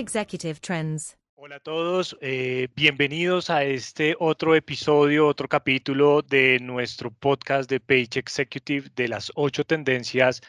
Executive 0.00 0.60
Trends. 0.60 1.16
Hola 1.34 1.56
a 1.56 1.60
todos, 1.60 2.16
eh, 2.20 2.68
bienvenidos 2.76 3.50
a 3.50 3.64
este 3.64 4.14
otro 4.20 4.54
episodio, 4.54 5.26
otro 5.26 5.48
capítulo 5.48 6.22
de 6.22 6.58
nuestro 6.60 7.10
podcast 7.10 7.68
de 7.68 7.80
Page 7.80 8.20
Executive 8.20 8.90
de 8.94 9.08
las 9.08 9.32
ocho 9.34 9.64
tendencias 9.64 10.40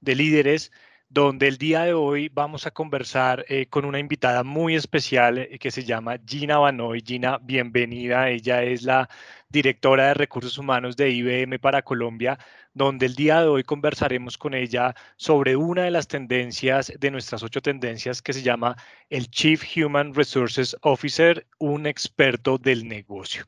de 0.00 0.14
líderes 0.16 0.72
donde 1.10 1.48
el 1.48 1.58
día 1.58 1.82
de 1.82 1.92
hoy 1.92 2.28
vamos 2.28 2.66
a 2.66 2.70
conversar 2.70 3.44
eh, 3.48 3.66
con 3.66 3.84
una 3.84 3.98
invitada 3.98 4.44
muy 4.44 4.76
especial 4.76 5.38
eh, 5.38 5.58
que 5.58 5.72
se 5.72 5.84
llama 5.84 6.18
Gina 6.24 6.58
Banoy. 6.58 7.02
Gina, 7.04 7.38
bienvenida. 7.42 8.30
Ella 8.30 8.62
es 8.62 8.84
la 8.84 9.08
directora 9.48 10.06
de 10.08 10.14
recursos 10.14 10.56
humanos 10.56 10.96
de 10.96 11.10
IBM 11.10 11.58
para 11.58 11.82
Colombia, 11.82 12.38
donde 12.74 13.06
el 13.06 13.16
día 13.16 13.40
de 13.40 13.48
hoy 13.48 13.64
conversaremos 13.64 14.38
con 14.38 14.54
ella 14.54 14.94
sobre 15.16 15.56
una 15.56 15.82
de 15.82 15.90
las 15.90 16.06
tendencias 16.06 16.92
de 16.96 17.10
nuestras 17.10 17.42
ocho 17.42 17.60
tendencias 17.60 18.22
que 18.22 18.32
se 18.32 18.42
llama 18.42 18.76
el 19.08 19.28
Chief 19.30 19.64
Human 19.76 20.14
Resources 20.14 20.76
Officer, 20.82 21.44
un 21.58 21.86
experto 21.86 22.56
del 22.56 22.86
negocio. 22.86 23.46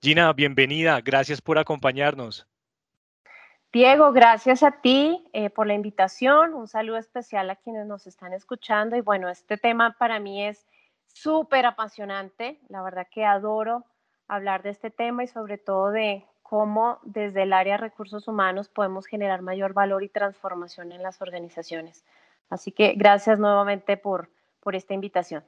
Gina, 0.00 0.32
bienvenida. 0.32 1.00
Gracias 1.00 1.40
por 1.42 1.58
acompañarnos. 1.58 2.46
Diego, 3.72 4.10
gracias 4.10 4.64
a 4.64 4.72
ti 4.80 5.24
eh, 5.32 5.48
por 5.48 5.68
la 5.68 5.74
invitación. 5.74 6.54
Un 6.54 6.66
saludo 6.66 6.96
especial 6.96 7.48
a 7.50 7.54
quienes 7.54 7.86
nos 7.86 8.08
están 8.08 8.32
escuchando. 8.32 8.96
Y 8.96 9.00
bueno, 9.00 9.28
este 9.28 9.56
tema 9.58 9.94
para 9.96 10.18
mí 10.18 10.44
es 10.44 10.66
súper 11.06 11.66
apasionante. 11.66 12.58
La 12.68 12.82
verdad 12.82 13.06
que 13.08 13.24
adoro 13.24 13.84
hablar 14.26 14.64
de 14.64 14.70
este 14.70 14.90
tema 14.90 15.22
y 15.22 15.28
sobre 15.28 15.56
todo 15.56 15.92
de 15.92 16.26
cómo 16.42 16.98
desde 17.04 17.44
el 17.44 17.52
área 17.52 17.74
de 17.74 17.82
recursos 17.82 18.26
humanos 18.26 18.68
podemos 18.68 19.06
generar 19.06 19.40
mayor 19.40 19.72
valor 19.72 20.02
y 20.02 20.08
transformación 20.08 20.90
en 20.90 21.04
las 21.04 21.22
organizaciones. 21.22 22.04
Así 22.48 22.72
que 22.72 22.94
gracias 22.94 23.38
nuevamente 23.38 23.96
por, 23.96 24.30
por 24.58 24.74
esta 24.74 24.94
invitación. 24.94 25.44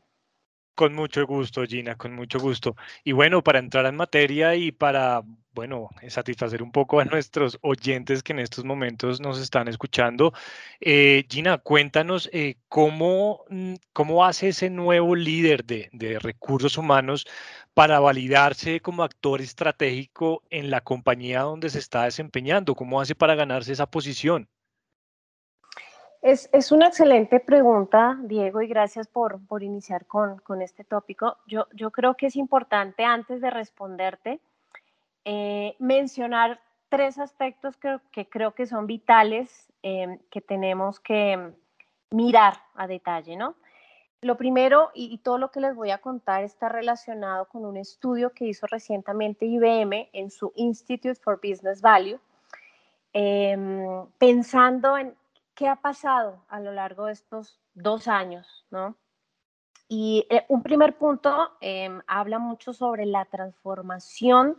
Con 0.74 0.94
mucho 0.94 1.26
gusto, 1.26 1.64
Gina, 1.66 1.96
con 1.96 2.14
mucho 2.14 2.38
gusto. 2.40 2.76
Y 3.04 3.12
bueno, 3.12 3.42
para 3.42 3.58
entrar 3.58 3.84
en 3.86 3.94
materia 3.94 4.54
y 4.54 4.72
para, 4.72 5.22
bueno, 5.52 5.90
satisfacer 6.08 6.62
un 6.62 6.72
poco 6.72 6.98
a 6.98 7.04
nuestros 7.04 7.58
oyentes 7.60 8.22
que 8.22 8.32
en 8.32 8.38
estos 8.38 8.64
momentos 8.64 9.20
nos 9.20 9.38
están 9.38 9.68
escuchando, 9.68 10.32
eh, 10.80 11.26
Gina, 11.28 11.58
cuéntanos 11.58 12.30
eh, 12.32 12.56
cómo, 12.68 13.44
mm, 13.50 13.74
cómo 13.92 14.24
hace 14.24 14.48
ese 14.48 14.70
nuevo 14.70 15.14
líder 15.14 15.64
de, 15.66 15.90
de 15.92 16.18
recursos 16.18 16.78
humanos 16.78 17.26
para 17.74 18.00
validarse 18.00 18.80
como 18.80 19.02
actor 19.04 19.42
estratégico 19.42 20.42
en 20.50 20.70
la 20.70 20.80
compañía 20.80 21.40
donde 21.42 21.68
se 21.70 21.80
está 21.80 22.04
desempeñando, 22.04 22.74
cómo 22.74 23.00
hace 23.00 23.14
para 23.14 23.34
ganarse 23.34 23.72
esa 23.72 23.90
posición. 23.90 24.48
Es, 26.22 26.70
una 26.70 26.86
excelente 26.86 27.40
pregunta, 27.40 28.16
Diego, 28.22 28.62
y 28.62 28.68
gracias 28.68 29.08
por, 29.08 29.40
iniciar 29.60 30.06
con, 30.06 30.62
este 30.62 30.84
tópico. 30.84 31.36
Yo, 31.48 31.66
yo, 31.72 31.90
creo 31.90 32.14
que 32.14 32.26
es 32.26 32.36
importante, 32.36 33.04
antes 33.04 33.40
de 33.40 33.50
responderte, 33.50 34.40
eh, 35.24 35.74
mencionar 35.80 36.60
tres 36.88 37.18
aspectos 37.18 37.76
que, 37.76 37.98
que, 38.12 38.28
creo 38.28 38.54
que 38.54 38.66
son 38.66 38.86
vitales, 38.86 39.72
eh, 39.82 40.20
que 40.30 40.40
tenemos 40.40 41.00
que 41.00 41.54
mirar 42.10 42.54
a 42.76 42.86
detalle, 42.86 43.36
¿no? 43.36 43.56
Lo 44.20 44.36
primero, 44.36 44.92
y, 44.94 45.18
todo 45.18 45.38
lo 45.38 45.50
que 45.50 45.58
les 45.58 45.74
voy 45.74 45.90
a 45.90 45.98
contar 45.98 46.44
está 46.44 46.68
relacionado 46.68 47.48
con 47.48 47.64
un 47.64 47.76
estudio 47.76 48.30
que 48.30 48.44
hizo 48.44 48.68
recientemente 48.68 49.46
IBM 49.46 50.10
en 50.12 50.30
su 50.30 50.52
Institute 50.54 51.16
for 51.16 51.40
Business 51.42 51.80
Value, 51.80 52.20
em, 53.12 54.06
pensando 54.18 54.96
en 54.96 55.16
qué 55.62 55.68
ha 55.68 55.76
pasado 55.76 56.44
a 56.48 56.58
lo 56.58 56.72
largo 56.72 57.06
de 57.06 57.12
estos 57.12 57.60
dos 57.72 58.08
años, 58.08 58.66
¿no? 58.72 58.96
Y 59.86 60.26
eh, 60.28 60.44
un 60.48 60.60
primer 60.60 60.98
punto 60.98 61.52
em, 61.60 62.00
habla 62.08 62.40
mucho 62.40 62.72
sobre 62.72 63.06
la 63.06 63.26
transformación 63.26 64.58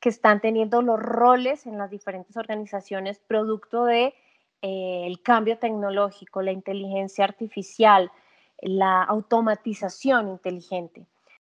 que 0.00 0.08
están 0.08 0.40
teniendo 0.40 0.82
los 0.82 0.98
roles 0.98 1.66
en 1.66 1.78
las 1.78 1.88
diferentes 1.88 2.36
organizaciones 2.36 3.20
producto 3.20 3.84
de 3.84 4.12
eh, 4.60 5.04
el 5.06 5.22
cambio 5.22 5.56
tecnológico, 5.56 6.42
la 6.42 6.50
inteligencia 6.50 7.24
artificial, 7.24 8.10
la 8.60 9.04
automatización 9.04 10.30
inteligente. 10.30 11.06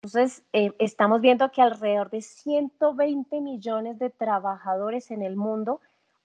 Entonces, 0.03 0.45
eh, 0.53 0.73
estamos 0.79 1.21
viendo 1.21 1.51
que 1.51 1.63
alrededor 1.63 2.11
de 2.11 2.23
120 2.23 3.41
millones 3.41 3.99
de 3.99 4.11
trabajadores 4.11 5.11
en 5.11 5.23
el 5.23 5.35
mundo 5.35 5.81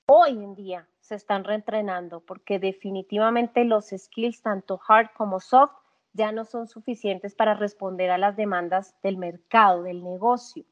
hoy 0.05 0.33
en 0.33 0.53
día 0.53 0.87
se 1.09 1.15
están 1.15 1.43
reentrenando 1.43 2.19
porque 2.19 2.59
definitivamente 2.59 3.63
los 3.65 3.87
skills, 3.89 4.43
tanto 4.43 4.79
hard 4.87 5.09
como 5.17 5.39
soft, 5.39 5.73
ya 6.13 6.31
no 6.31 6.45
son 6.45 6.67
suficientes 6.67 7.33
para 7.33 7.55
responder 7.55 8.11
a 8.11 8.19
las 8.19 8.35
demandas 8.35 8.95
del 9.01 9.17
mercado, 9.17 9.81
del 9.81 10.03
negocio. 10.03 10.65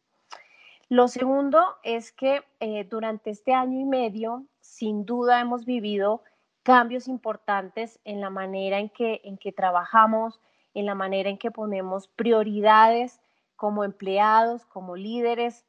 Lo 0.89 1.07
segundo 1.07 1.59
es 1.81 2.11
que 2.11 2.43
eh, 2.59 2.83
durante 2.83 3.31
este 3.31 3.53
año 3.53 3.79
y 3.79 3.85
medio, 3.85 4.45
sin 4.59 5.05
duda 5.05 5.41
hemos 5.41 5.65
vivido 5.65 6.21
cambios 6.61 7.07
importantes 7.07 7.99
en 8.03 8.21
la 8.21 8.29
manera 8.29 8.77
en 8.77 8.89
que, 8.89 9.21
en 9.23 9.39
que 9.39 9.51
trabajamos, 9.51 10.39
en 10.75 10.85
la 10.85 10.93
manera 10.93 11.31
en 11.31 11.39
que 11.39 11.49
ponemos 11.49 12.09
prioridades 12.09 13.19
como 13.55 13.83
empleados, 13.83 14.67
como 14.67 14.95
líderes, 14.95 15.65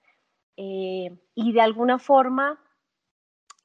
eh, 0.58 1.16
y 1.34 1.52
de 1.52 1.60
alguna 1.62 1.98
forma 1.98 2.60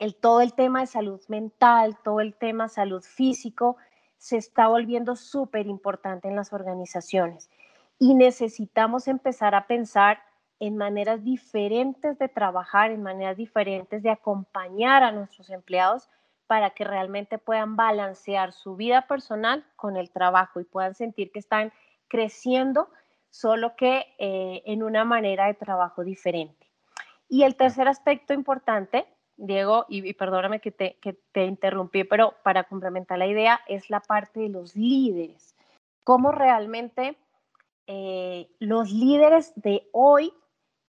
el, 0.03 0.15
todo 0.15 0.41
el 0.41 0.53
tema 0.53 0.81
de 0.81 0.87
salud 0.87 1.21
mental, 1.29 1.97
todo 2.03 2.19
el 2.19 2.33
tema 2.35 2.65
de 2.65 2.69
salud 2.71 3.01
físico, 3.01 3.77
se 4.17 4.35
está 4.35 4.67
volviendo 4.67 5.15
súper 5.15 5.67
importante 5.67 6.27
en 6.27 6.35
las 6.35 6.51
organizaciones. 6.51 7.49
Y 7.99 8.13
necesitamos 8.13 9.07
empezar 9.07 9.55
a 9.55 9.65
pensar 9.65 10.21
en 10.59 10.75
maneras 10.75 11.23
diferentes 11.23 12.17
de 12.19 12.27
trabajar, 12.27 12.91
en 12.91 13.01
maneras 13.01 13.37
diferentes 13.37 14.03
de 14.03 14.09
acompañar 14.09 15.03
a 15.03 15.11
nuestros 15.11 15.49
empleados 15.49 16.09
para 16.47 16.71
que 16.71 16.83
realmente 16.83 17.37
puedan 17.37 17.77
balancear 17.77 18.51
su 18.51 18.75
vida 18.75 19.07
personal 19.07 19.65
con 19.77 19.95
el 19.95 20.11
trabajo 20.11 20.59
y 20.59 20.65
puedan 20.65 20.95
sentir 20.95 21.31
que 21.31 21.39
están 21.39 21.71
creciendo, 22.09 22.89
solo 23.29 23.75
que 23.77 24.05
eh, 24.17 24.63
en 24.65 24.83
una 24.83 25.05
manera 25.05 25.47
de 25.47 25.53
trabajo 25.53 26.03
diferente. 26.03 26.69
Y 27.29 27.43
el 27.43 27.55
tercer 27.55 27.87
aspecto 27.87 28.33
importante 28.33 29.07
Diego, 29.37 29.85
y, 29.89 30.13
perdóname 30.13 30.59
que 30.59 30.71
te, 30.71 30.97
que 31.01 31.13
te 31.31 31.45
interrumpí, 31.45 32.03
pero 32.03 32.35
para 32.43 32.65
complementar 32.65 33.17
la 33.17 33.27
idea, 33.27 33.61
es 33.67 33.89
la 33.89 33.99
parte 33.99 34.41
de 34.41 34.49
los 34.49 34.75
líderes. 34.75 35.55
Cómo 36.03 36.31
realmente 36.31 37.17
eh, 37.87 38.49
los 38.59 38.91
líderes 38.91 39.53
de 39.55 39.87
hoy 39.91 40.33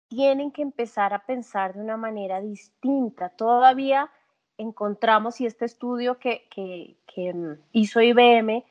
tienen 0.08 0.52
que 0.52 0.62
empezar 0.62 1.14
a 1.14 1.24
pensar 1.24 1.74
de 1.74 1.80
una 1.80 1.96
manera 1.96 2.40
distinta. 2.40 3.30
Todavía 3.30 4.10
encontramos, 4.58 5.40
y 5.40 5.46
este 5.46 5.64
estudio 5.64 6.18
que, 6.18 6.46
que, 6.50 6.96
que 7.06 7.32
mm, 7.34 7.58
hizo 7.72 8.00
IBM 8.00 8.64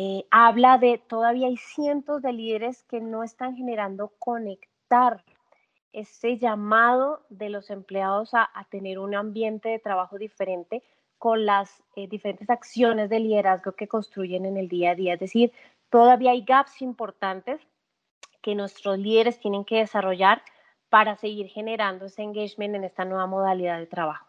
eh, 0.00 0.26
habla 0.30 0.78
de, 0.78 1.02
todavía 1.08 1.48
hay 1.48 1.56
cientos 1.56 2.22
de 2.22 2.32
líderes 2.32 2.84
que 2.84 3.00
no 3.00 3.24
están 3.24 3.56
generando 3.56 4.12
conectar 4.20 5.24
ese 5.98 6.38
llamado 6.38 7.24
de 7.28 7.48
los 7.48 7.70
empleados 7.70 8.30
a, 8.32 8.48
tener 8.70 8.98
un 8.98 9.14
ambiente 9.14 9.68
de 9.68 9.78
trabajo 9.78 10.16
diferente 10.16 10.82
con 11.18 11.44
las 11.44 11.82
eh, 11.96 12.06
diferentes 12.06 12.48
acciones 12.48 13.10
de 13.10 13.18
liderazgo 13.18 13.72
que 13.72 13.88
construyen 13.88 14.46
en 14.46 14.56
el 14.56 14.68
día 14.68 14.92
a 14.92 14.94
día. 14.94 15.14
Es 15.14 15.20
decir, 15.20 15.52
todavía 15.90 16.30
hay 16.30 16.42
gaps 16.42 16.80
importantes 16.82 17.60
que 18.42 18.54
nuestros 18.54 18.98
líderes 18.98 19.40
tienen 19.40 19.64
que 19.64 19.78
desarrollar 19.78 20.42
para 20.88 21.16
seguir 21.16 21.48
generando 21.48 22.06
ese 22.06 22.22
engagement 22.22 22.76
en 22.76 22.84
esta 22.84 23.04
nueva 23.04 23.26
modalidad 23.26 23.78
de 23.78 23.86
trabajo. 23.86 24.27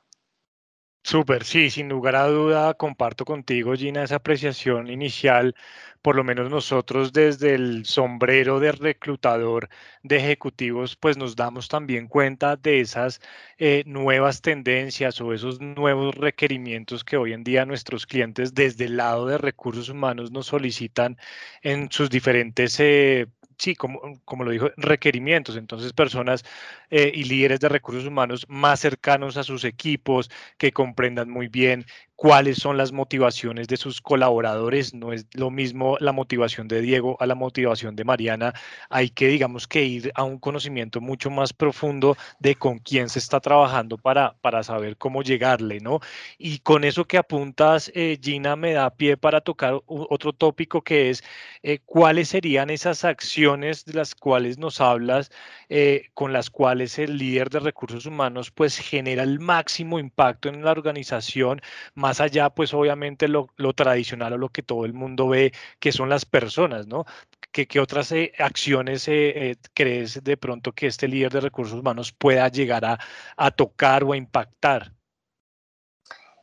Súper, 1.10 1.44
sí, 1.44 1.72
sin 1.72 1.90
lugar 1.90 2.16
a 2.16 2.28
duda 2.28 2.74
comparto 2.76 3.26
contigo, 3.26 3.74
Gina, 3.76 4.04
esa 4.04 4.18
apreciación 4.18 4.90
inicial. 4.92 5.56
Por 6.04 6.16
lo 6.16 6.24
menos 6.24 6.52
nosotros 6.52 7.12
desde 7.14 7.56
el 7.56 7.86
sombrero 7.86 8.60
de 8.60 8.72
reclutador 8.74 9.70
de 10.04 10.18
ejecutivos, 10.18 10.96
pues 10.96 11.18
nos 11.18 11.36
damos 11.36 11.68
también 11.68 12.08
cuenta 12.08 12.56
de 12.58 12.82
esas 12.82 13.22
eh, 13.58 13.84
nuevas 13.88 14.42
tendencias 14.42 15.20
o 15.20 15.34
esos 15.34 15.60
nuevos 15.60 16.14
requerimientos 16.16 17.04
que 17.04 17.18
hoy 17.18 17.34
en 17.34 17.44
día 17.44 17.66
nuestros 17.66 18.06
clientes 18.06 18.54
desde 18.54 18.86
el 18.86 18.98
lado 18.98 19.26
de 19.26 19.40
recursos 19.40 19.90
humanos 19.90 20.32
nos 20.32 20.46
solicitan 20.48 21.18
en 21.64 21.92
sus 21.92 22.10
diferentes 22.12 22.80
eh, 22.80 23.26
sí, 23.60 23.76
como, 23.76 24.02
como 24.26 24.44
lo 24.44 24.52
dijo, 24.52 24.70
requerimientos. 24.78 25.56
Entonces, 25.58 25.94
personas 25.94 26.44
eh, 26.90 27.12
y 27.14 27.26
líderes 27.26 27.60
de 27.60 27.70
recursos 27.70 28.06
humanos 28.06 28.46
más 28.50 28.80
cercanos 28.80 29.38
a 29.38 29.44
sus 29.44 29.64
equipos, 29.66 30.30
que 30.58 30.72
comprendan 30.72 31.30
muy 31.30 31.48
bien 31.48 31.86
cuáles 32.20 32.58
son 32.58 32.76
las 32.76 32.92
motivaciones 32.92 33.70
de 33.70 33.78
sus 33.78 34.02
colaboradores. 34.02 34.94
No 34.94 35.14
es 35.14 35.26
lo 35.32 35.50
mismo 35.50 35.96
la 36.02 36.12
motivación 36.12 36.68
de 36.68 36.82
Diego 36.82 37.16
a 37.22 37.26
la 37.26 37.34
motivación 37.34 37.96
de 37.96 38.04
Mariana. 38.04 38.54
Hay 38.90 39.10
que, 39.10 39.30
digamos, 39.30 39.70
que 39.70 39.86
ir 39.86 40.12
a 40.16 40.24
un 40.24 40.38
conocimiento 40.38 41.00
mucho 41.00 41.30
más 41.30 41.54
profundo 41.54 42.18
de 42.40 42.56
con 42.56 42.80
quién 42.80 43.08
se 43.08 43.20
está 43.20 43.40
trabajando 43.40 43.98
para, 43.98 44.36
para 44.42 44.64
saber 44.64 44.98
cómo 44.98 45.24
llegarle, 45.24 45.80
¿no? 45.80 46.02
Y 46.38 46.60
con 46.60 46.84
eso 46.84 47.06
que 47.06 47.18
apuntas, 47.18 47.90
eh, 47.96 48.20
Gina, 48.22 48.58
me 48.58 48.74
da 48.74 48.90
pie 48.90 49.16
para 49.16 49.40
tocar 49.40 49.80
otro 49.86 50.34
tópico 50.34 50.82
que 50.82 51.12
es 51.12 51.24
eh, 51.64 51.80
cuáles 51.86 52.28
serían 52.28 52.70
esas 52.70 53.06
acciones 53.06 53.86
de 53.86 53.94
las 53.94 54.14
cuales 54.14 54.58
nos 54.58 54.82
hablas, 54.82 55.32
eh, 55.70 56.10
con 56.16 56.34
las 56.34 56.50
cuales 56.50 57.00
el 57.00 57.18
líder 57.18 57.50
de 57.50 57.60
recursos 57.62 58.06
humanos 58.06 58.52
pues 58.52 58.78
genera 58.78 59.24
el 59.24 59.40
máximo 59.40 60.00
impacto 60.00 60.50
en 60.50 60.66
la 60.66 60.72
organización, 60.72 61.62
allá 62.20 62.50
pues 62.50 62.74
obviamente 62.74 63.28
lo, 63.28 63.48
tradicional 63.76 64.34
o 64.34 64.38
lo 64.38 64.50
que 64.50 64.64
todo 64.64 64.86
el 64.86 64.94
mundo 64.94 65.28
ve, 65.30 65.52
que 65.80 65.92
son 65.92 66.10
las 66.10 66.26
personas, 66.26 66.88
¿no? 66.88 67.06
¿Qué, 67.52 67.80
otras 67.80 68.14
acciones 68.38 69.10
crees 69.74 70.24
de 70.24 70.38
pronto 70.38 70.72
que 70.74 70.88
este 70.88 71.08
líder 71.08 71.32
de 71.32 71.42
recursos 71.42 71.80
humanos 71.80 72.12
pueda 72.12 72.48
llegar 72.50 72.86
a, 72.86 73.00
a 73.38 73.52
tocar 73.52 74.04
o 74.04 74.14
a 74.14 74.18
impactar? 74.18 74.94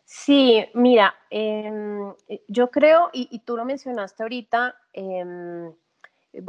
Sí, 0.06 0.64
mira, 0.72 1.14
em, 1.30 2.10
eh, 2.28 2.42
yo 2.46 2.70
creo, 2.70 3.10
y, 3.12 3.40
tú 3.40 3.56
lo 3.56 3.64
mencionaste 3.64 4.22
ahorita, 4.22 4.76
em, 4.92 5.74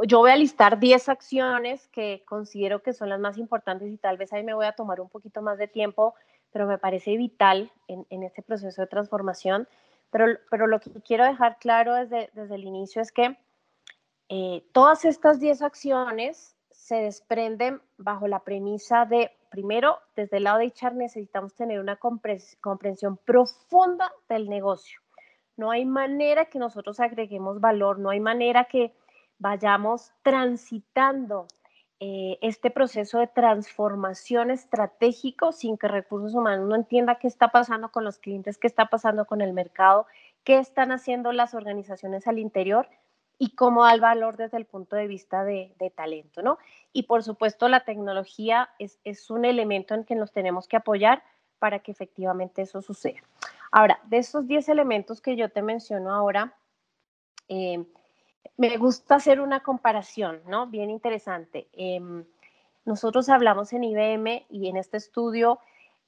yo 0.06 0.18
voy 0.20 0.30
a 0.30 0.36
listar 0.36 0.78
10 0.78 1.08
acciones 1.08 1.88
que 1.88 2.22
considero 2.24 2.82
que 2.82 2.92
son 2.92 3.08
las 3.08 3.18
más 3.20 3.36
importantes 3.36 3.90
y 3.90 3.98
tal 3.98 4.16
vez 4.16 4.32
ahí 4.32 4.44
me 4.44 4.54
voy 4.54 4.66
a 4.66 4.72
tomar 4.72 5.00
un 5.00 5.08
poquito 5.08 5.42
más 5.42 5.58
de 5.58 5.66
tiempo, 5.66 6.14
pero 6.52 6.66
me 6.66 6.78
parece 6.78 7.16
vital 7.16 7.72
en, 7.88 8.22
este 8.22 8.42
proceso 8.42 8.80
de 8.80 8.86
transformación. 8.86 9.68
Pero, 10.10 10.26
pero, 10.50 10.66
lo 10.66 10.80
que 10.80 10.90
quiero 11.02 11.24
dejar 11.24 11.58
claro 11.58 11.94
desde, 11.94 12.30
desde 12.32 12.54
el 12.54 12.64
inicio 12.64 13.02
es 13.02 13.12
que 13.12 13.36
eh, 14.28 14.64
todas 14.72 15.04
estas 15.04 15.40
10 15.40 15.62
acciones 15.62 16.56
se 16.70 16.96
desprenden 16.96 17.82
bajo 17.96 18.28
la 18.28 18.40
premisa 18.40 19.04
de 19.04 19.30
primero, 19.50 19.98
desde 20.16 20.38
el 20.38 20.44
lado 20.44 20.58
de 20.58 20.66
HR 20.66 20.94
necesitamos 20.94 21.54
tener 21.54 21.80
una 21.80 21.96
comprensión 21.96 23.16
profunda 23.18 24.10
del 24.28 24.48
negocio. 24.48 25.00
No 25.56 25.70
hay 25.70 25.84
manera 25.84 26.46
que 26.46 26.58
nosotros 26.58 27.00
agreguemos 27.00 27.60
valor, 27.60 27.98
no 27.98 28.10
hay 28.10 28.20
manera 28.20 28.64
que 28.64 28.94
vayamos 29.38 30.12
transitando 30.22 31.46
eh, 32.00 32.38
este 32.42 32.70
proceso 32.70 33.18
de 33.18 33.26
transformación 33.26 34.52
estratégico 34.52 35.50
sin 35.50 35.76
que 35.76 35.88
recursos 35.88 36.32
humanos 36.32 36.68
no 36.68 36.76
entienda 36.76 37.18
qué 37.18 37.26
está 37.26 37.48
pasando 37.48 37.90
con 37.90 38.04
los 38.04 38.18
clientes, 38.18 38.56
qué 38.56 38.68
está 38.68 38.86
pasando 38.86 39.26
con 39.26 39.40
el 39.40 39.52
mercado, 39.52 40.06
qué 40.44 40.58
están 40.58 40.92
haciendo 40.92 41.32
las 41.32 41.54
organizaciones 41.54 42.28
al 42.28 42.38
interior 42.38 42.88
y 43.36 43.56
cómo 43.56 43.82
da 43.84 43.94
el 43.94 44.00
valor 44.00 44.36
desde 44.36 44.58
el 44.58 44.64
punto 44.64 44.94
de 44.94 45.08
vista 45.08 45.42
de, 45.42 45.74
talento, 45.96 46.40
¿no? 46.40 46.58
Y 46.92 47.04
por 47.04 47.24
supuesto 47.24 47.68
la 47.68 47.84
tecnología 47.84 48.70
es, 48.78 49.30
un 49.30 49.44
elemento 49.44 49.94
en 49.94 50.04
que 50.04 50.14
nos 50.14 50.30
tenemos 50.30 50.68
que 50.68 50.76
apoyar 50.76 51.24
para 51.58 51.80
que 51.80 51.90
efectivamente 51.90 52.62
eso 52.62 52.80
suceda. 52.80 53.20
Ahora, 53.72 54.00
de 54.04 54.18
esos 54.18 54.46
10 54.46 54.68
elementos 54.68 55.20
que 55.20 55.34
yo 55.34 55.48
te 55.48 55.62
menciono 55.62 56.14
ahora, 56.14 56.54
eh, 57.48 57.84
me 58.56 58.76
gusta 58.76 59.16
hacer 59.16 59.40
una 59.40 59.60
comparación, 59.62 60.42
¿no? 60.46 60.66
Bien 60.66 60.90
interesante. 60.90 61.68
Em, 61.72 62.24
nosotros 62.84 63.28
hablamos 63.28 63.72
en 63.72 63.84
IBM 63.84 64.46
y 64.50 64.68
en 64.68 64.76
este 64.76 64.96
estudio 64.96 65.60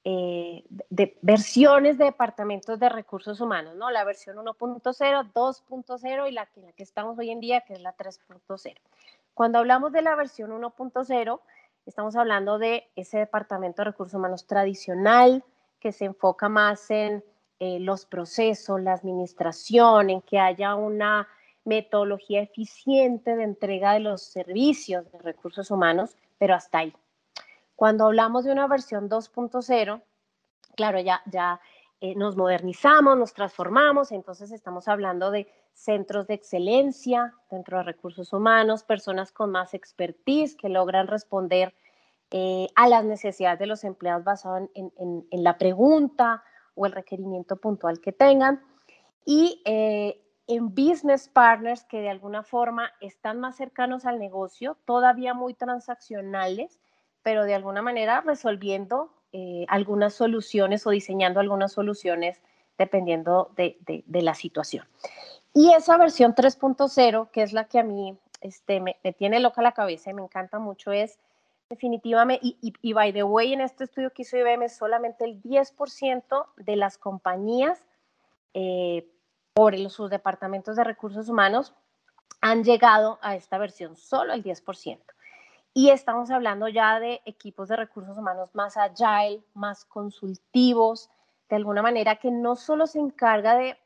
eh, 0.03 0.65
de 0.88 1.19
versiones 1.21 1.99
de 1.99 2.06
departamentos 2.06 2.81
de 2.81 2.88
recursos 2.88 3.41
humanos, 3.41 3.77
¿no? 3.77 3.91
La 3.91 4.03
versión 4.03 4.38
1.0, 4.38 5.32
2.0 5.32 6.29
y 6.29 6.32
la 6.32 6.47
que, 6.47 6.62
la 6.62 6.73
que 6.73 6.82
estamos 6.82 7.19
hoy 7.19 7.31
en 7.31 7.41
día, 7.41 7.61
que 7.61 7.75
es 7.75 7.82
la 7.82 7.94
3.0. 7.94 8.77
Cuando 9.35 9.59
hablamos 9.59 9.93
de 9.93 10.00
la 10.00 10.15
versión 10.15 10.50
1.0, 10.53 11.41
estamos 11.85 12.17
hablando 12.17 12.59
de 12.59 12.88
ese 12.97 13.19
departamento 13.19 13.82
de 13.82 13.91
recursos 13.91 14.15
humanos 14.15 14.47
tradicional 14.47 15.44
que 15.81 15.93
se 15.93 16.06
enfoca 16.06 16.49
más 16.49 16.91
en 16.91 17.23
eh, 17.59 17.79
los 17.79 18.06
procesos, 18.06 18.81
la 18.81 18.94
administración, 18.94 20.09
en 20.09 20.23
que 20.23 20.38
haya 20.38 20.75
una 20.75 21.29
metodología 21.64 22.42
eficiente 22.42 23.36
de 23.36 23.44
entrega 23.44 23.92
de 23.94 24.00
los 24.00 24.22
servicios 24.22 25.10
de 25.12 25.18
recursos 25.18 25.70
humanos, 25.70 26.16
pero 26.38 26.54
hasta 26.54 26.78
ahí. 26.78 26.94
Cuando 27.76 28.06
hablamos 28.06 28.44
de 28.44 28.52
una 28.52 28.66
versión 28.66 29.08
2.0, 29.08 30.02
claro, 30.74 31.00
ya, 31.00 31.22
ya 31.26 31.60
eh, 32.00 32.14
nos 32.14 32.36
modernizamos, 32.36 33.18
nos 33.18 33.34
transformamos, 33.34 34.12
entonces 34.12 34.52
estamos 34.52 34.88
hablando 34.88 35.30
de 35.30 35.46
centros 35.74 36.26
de 36.26 36.34
excelencia 36.34 37.34
dentro 37.50 37.78
de 37.78 37.84
recursos 37.84 38.32
humanos, 38.32 38.84
personas 38.84 39.32
con 39.32 39.50
más 39.50 39.74
expertise 39.74 40.56
que 40.56 40.68
logran 40.68 41.06
responder 41.06 41.74
eh, 42.30 42.68
a 42.74 42.88
las 42.88 43.04
necesidades 43.04 43.58
de 43.58 43.66
los 43.66 43.84
empleados 43.84 44.24
basado 44.24 44.70
en, 44.74 45.26
la 45.30 45.58
pregunta 45.58 46.42
o 46.74 46.86
el 46.86 46.92
requerimiento 46.92 47.56
puntual 47.56 48.00
que 48.00 48.12
tengan. 48.12 48.62
Y 49.24 49.60
eh, 49.64 50.22
en 50.46 50.75
business 50.75 51.28
partners 51.28 51.84
que 51.84 52.00
de 52.00 52.10
alguna 52.10 52.42
forma 52.42 52.92
están 53.00 53.40
más 53.40 53.56
cercanos 53.56 54.04
al 54.04 54.19
negocio, 54.19 54.76
todavía 54.84 55.34
muy 55.34 55.54
transaccionales, 55.54 56.81
pero 57.22 57.44
de 57.44 57.54
alguna 57.54 57.82
manera 57.82 58.20
resolviendo 58.20 59.12
eh, 59.32 59.64
algunas 59.69 60.14
soluciones 60.14 60.87
o 60.87 60.90
diseñando 60.90 61.38
algunas 61.38 61.72
soluciones 61.72 62.42
dependiendo 62.78 63.52
de, 63.56 63.76
la 64.08 64.34
situación. 64.34 64.87
Y 65.52 65.72
esa 65.75 65.98
versión 65.98 66.34
3.0, 66.34 67.31
que 67.31 67.43
es 67.43 67.52
la 67.52 67.64
que 67.64 67.78
a 67.78 67.82
mí 67.82 68.19
este, 68.40 68.81
me, 68.81 68.96
tiene 69.19 69.38
loca 69.38 69.60
la 69.60 69.72
cabeza 69.72 70.10
y 70.10 70.14
me 70.14 70.22
encanta 70.22 70.58
mucho, 70.58 70.90
es 70.90 71.20
definitivamente, 71.69 72.44
y, 72.44 72.72
y, 72.81 72.93
by 72.94 73.12
the 73.12 73.22
way, 73.22 73.52
en 73.52 73.60
este 73.60 73.84
estudio 73.84 74.12
que 74.12 74.22
hizo 74.22 74.38
IBM, 74.38 74.69
solamente 74.69 75.26
el 75.26 75.43
10% 75.43 76.46
de 76.56 76.76
las 76.76 76.96
compañías 76.96 77.84
eh, 78.54 79.06
por 79.52 79.76
sus 79.91 80.11
departamentos 80.11 80.76
de 80.76 80.85
recursos 80.85 81.29
humanos 81.29 81.75
han 82.41 82.64
llegado 82.64 83.19
a 83.23 83.37
esta 83.37 83.58
versión, 83.58 83.97
solo 83.97 84.32
el 84.32 84.43
10%. 84.43 84.99
Y 85.73 85.91
estamos 85.91 86.31
hablando 86.31 86.69
ya 86.69 86.99
de 86.99 87.20
equipos 87.25 87.69
de 87.69 87.76
recursos 87.76 88.17
humanos 88.17 88.50
más 88.55 88.76
agile, 88.76 89.43
más 89.55 89.85
consultivos, 89.85 91.11
de 91.49 91.56
alguna 91.56 91.82
manera 91.82 92.17
que 92.17 92.31
no 92.31 92.56
solo 92.56 92.87
se 92.87 92.99
encarga 92.99 93.56
de 93.56 93.76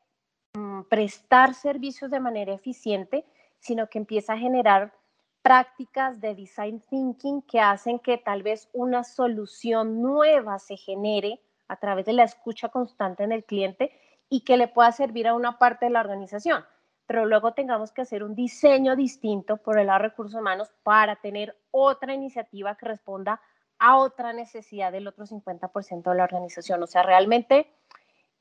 mm, 0.55 0.83
prestar 0.83 1.55
servicios 1.55 2.11
de 2.11 2.21
manera 2.21 2.55
eficiente, 2.55 3.27
sino 3.59 3.89
que 3.89 3.99
empieza 3.99 4.35
a 4.35 4.39
generar 4.39 4.95
prácticas 5.43 6.21
de 6.21 6.35
design 6.35 6.81
thinking 6.81 7.43
que 7.43 7.61
hacen 7.61 7.99
que 7.99 8.17
tal 8.17 8.43
vez 8.43 8.69
una 8.73 9.05
solución 9.05 10.01
nueva 10.01 10.59
se 10.59 10.77
genere 10.77 11.41
a 11.69 11.77
través 11.77 12.07
de 12.07 12.15
la 12.15 12.25
escucha 12.25 12.71
constante 12.71 13.25
en 13.25 13.33
el 13.33 13.45
cliente 13.45 13.93
y 14.29 14.41
que 14.41 14.57
le 14.57 14.69
pueda 14.69 14.91
servir 14.93 15.29
a 15.29 15.35
una 15.35 15.59
parte 15.59 15.87
de 15.87 15.91
la 15.93 16.01
organización 16.01 16.65
pero 17.07 17.27
luego 17.27 17.53
tengamos 17.53 17.93
que 17.93 18.03
hacer 18.03 18.23
un 18.23 18.35
diseño 18.35 18.97
distinto 18.97 19.59
por 19.59 19.79
el 19.79 19.89
lado 19.89 20.03
de 20.03 20.09
recursos 20.09 20.41
humanos 20.41 20.73
para 20.83 21.17
tener 21.17 21.57
otra 21.71 22.15
iniciativa 22.15 22.77
que 22.77 22.87
responda 22.87 23.41
a 23.79 23.99
otra 23.99 24.33
necesidad 24.33 24.93
del 24.93 25.07
otro 25.07 25.27
50% 25.27 26.11
de 26.11 26.17
la 26.17 26.25
organización. 26.25 26.83
O 26.83 26.87
sea, 26.87 27.03
realmente 27.03 27.71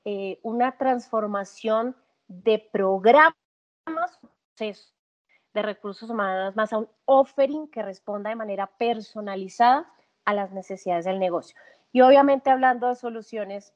eh, 0.06 0.40
una 0.44 0.78
transformación 0.78 1.96
de 2.28 2.60
programas 2.72 3.36
de 4.58 5.62
recursos 5.62 6.10
humanos 6.10 6.56
más 6.56 6.72
a 6.72 6.78
un 6.78 6.90
offering 7.06 7.68
que 7.68 7.82
responda 7.82 8.30
de 8.30 8.36
manera 8.36 8.68
personalizada 8.68 9.92
a 10.26 10.34
las 10.34 10.52
necesidades 10.52 11.04
del 11.04 11.20
negocio. 11.20 11.58
Y 11.92 12.02
obviamente 12.02 12.50
hablando 12.50 12.88
de 12.88 12.96
soluciones 12.96 13.74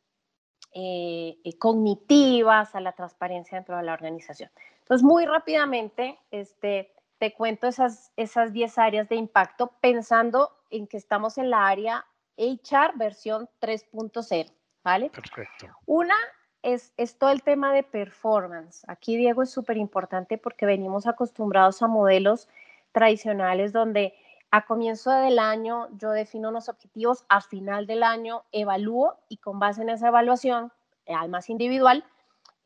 eh, 0.79 1.39
eh, 1.43 1.57
cognitivas, 1.57 2.75
a 2.75 2.79
la 2.79 2.91
transparencia 2.91 3.57
dentro 3.57 3.77
de 3.77 3.81
la 3.81 3.93
organización. 3.93 4.51
Entonces, 4.81 5.03
muy 5.03 5.25
rápidamente, 5.25 6.19
este, 6.29 6.93
te 7.17 7.33
cuento 7.33 7.65
esas, 7.65 8.11
esas 8.15 8.53
10 8.53 8.77
áreas 8.77 9.09
de 9.09 9.15
impacto 9.15 9.71
pensando 9.81 10.51
en 10.69 10.85
que 10.85 10.97
estamos 10.97 11.39
en 11.39 11.49
la 11.49 11.65
área 11.65 12.05
HR 12.37 12.91
versión 12.93 13.49
3.0, 13.59 14.51
¿vale? 14.83 15.09
Perfecto. 15.09 15.65
Una 15.87 16.13
es, 16.61 16.93
es, 16.95 17.17
todo 17.17 17.31
el 17.31 17.41
tema 17.41 17.73
de 17.73 17.81
performance. 17.81 18.83
Aquí, 18.87 19.17
Diego, 19.17 19.41
es 19.41 19.49
súper 19.49 19.77
importante 19.77 20.37
porque 20.37 20.67
venimos 20.67 21.07
acostumbrados 21.07 21.81
a 21.81 21.87
modelos 21.87 22.49
tradicionales 22.91 23.73
donde 23.73 24.13
a 24.51 24.65
comienzo 24.65 25.11
del 25.11 25.39
año 25.39 25.89
yo 25.97 26.11
defino 26.11 26.49
unos 26.49 26.69
objetivos, 26.69 27.25
a 27.29 27.41
final 27.41 27.85
del 27.85 28.03
año 28.03 28.43
evalúo 28.51 29.17
y 29.29 29.37
con 29.37 29.59
base 29.59 29.81
en 29.81 29.89
esa 29.89 30.07
evaluación, 30.07 30.71
al 31.07 31.29
más 31.29 31.49
individual, 31.49 32.05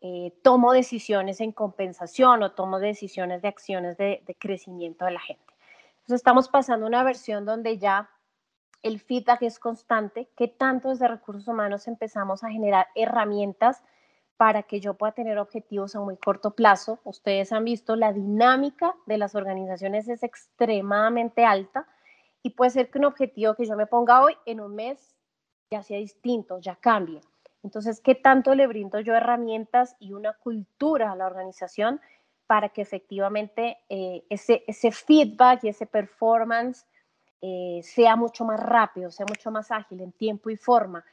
eh, 0.02 0.34
tomo 0.44 0.74
decisiones 0.74 1.42
en 1.42 1.52
compensación 1.52 2.42
o 2.44 2.52
tomo 2.54 2.80
decisiones 2.80 3.42
de 3.42 3.48
acciones 3.48 3.98
de, 3.98 4.24
crecimiento 4.40 5.06
de 5.06 5.12
la 5.12 5.20
gente. 5.20 5.54
Entonces 5.92 6.16
estamos 6.16 6.50
pasando 6.50 6.88
una 6.88 7.04
versión 7.04 7.46
donde 7.46 7.78
ya 7.78 8.10
el 8.82 9.00
feedback 9.00 9.44
es 9.44 9.60
constante, 9.60 10.28
que 10.36 10.48
tanto 10.48 10.90
desde 10.90 11.08
recursos 11.08 11.48
humanos 11.48 11.88
empezamos 11.88 12.44
a 12.44 12.50
generar 12.50 12.88
herramientas 12.96 13.84
para 14.42 14.64
que 14.64 14.80
yo 14.80 14.96
pueda 14.96 15.12
tener 15.12 15.38
objetivos 15.38 15.96
a 15.96 16.00
muy 16.00 16.18
corto 16.18 16.56
plazo. 16.56 16.98
Ustedes 17.04 17.52
han 17.52 17.64
visto 17.64 17.96
la 17.96 18.12
dinámica 18.12 18.96
de 19.06 19.20
las 19.20 19.36
organizaciones 19.36 20.08
es 20.08 20.24
extremadamente 20.24 21.46
alta 21.46 21.86
y 22.42 22.50
puede 22.50 22.72
ser 22.72 22.90
que 22.90 22.98
un 22.98 23.06
objetivo 23.06 23.54
que 23.54 23.68
yo 23.68 23.76
me 23.76 23.86
ponga 23.86 24.24
hoy 24.24 24.36
en 24.48 24.60
un 24.60 24.74
mes 24.74 25.14
ya 25.70 25.84
sea 25.84 26.00
distinto, 26.00 26.58
ya 26.58 26.76
cambie. 26.76 27.22
Entonces, 27.62 28.02
¿qué 28.02 28.16
tanto 28.16 28.56
le 28.56 28.66
brindo 28.66 29.00
yo 29.00 29.14
herramientas 29.14 29.96
y 30.00 30.14
una 30.14 30.34
cultura 30.34 31.12
a 31.12 31.16
la 31.16 31.28
organización 31.28 32.02
para 32.48 32.70
que 32.70 32.82
efectivamente 32.82 33.78
eh, 33.90 34.24
ese, 34.28 34.92
feedback 34.92 35.66
y 35.66 35.68
ese 35.68 35.86
performance 35.86 36.88
eh, 37.44 37.82
sea 37.84 38.16
mucho 38.16 38.44
más 38.44 38.60
rápido, 38.60 39.12
sea 39.12 39.28
mucho 39.28 39.52
más 39.52 39.70
ágil 39.70 40.02
en 40.02 40.12
tiempo 40.14 40.50
y 40.50 40.56
forma, 40.56 41.06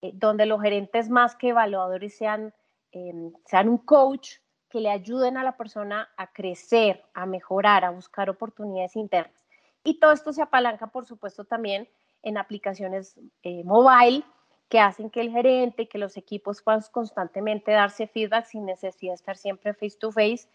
eh, 0.00 0.12
donde 0.14 0.46
los 0.46 0.62
gerentes 0.62 1.10
más 1.10 1.36
que 1.36 1.50
evaluadores 1.50 2.16
sean 2.16 2.54
Em, 2.92 3.32
sean 3.46 3.68
un 3.68 3.78
coach 3.78 4.38
que 4.68 4.80
le 4.80 4.90
ayuden 4.90 5.36
a 5.36 5.44
la 5.44 5.56
persona 5.56 6.08
a 6.16 6.32
crecer, 6.32 7.04
a 7.14 7.26
mejorar, 7.26 7.84
a 7.84 7.90
buscar 7.90 8.30
oportunidades 8.30 8.96
internas. 8.96 9.44
Y 9.84 9.98
todo 9.98 10.12
esto 10.12 10.32
se 10.32 10.42
apalanca, 10.42 10.88
por 10.88 11.06
supuesto, 11.06 11.44
también 11.44 11.88
en 12.22 12.36
aplicaciones 12.36 13.18
eh, 13.42 13.64
mobile 13.64 14.24
que 14.68 14.78
hacen 14.78 15.10
que 15.10 15.20
el 15.20 15.30
gerente, 15.30 15.88
que 15.88 15.98
los 15.98 16.16
equipos 16.16 16.62
puedan 16.62 16.82
constantemente 16.92 17.72
darse 17.72 18.06
feedback 18.06 18.46
sin 18.46 18.66
necesidad 18.66 19.12
de 19.12 19.16
estar 19.16 19.36
siempre 19.36 19.74
face 19.74 19.96
to 19.98 20.12
face, 20.12 20.48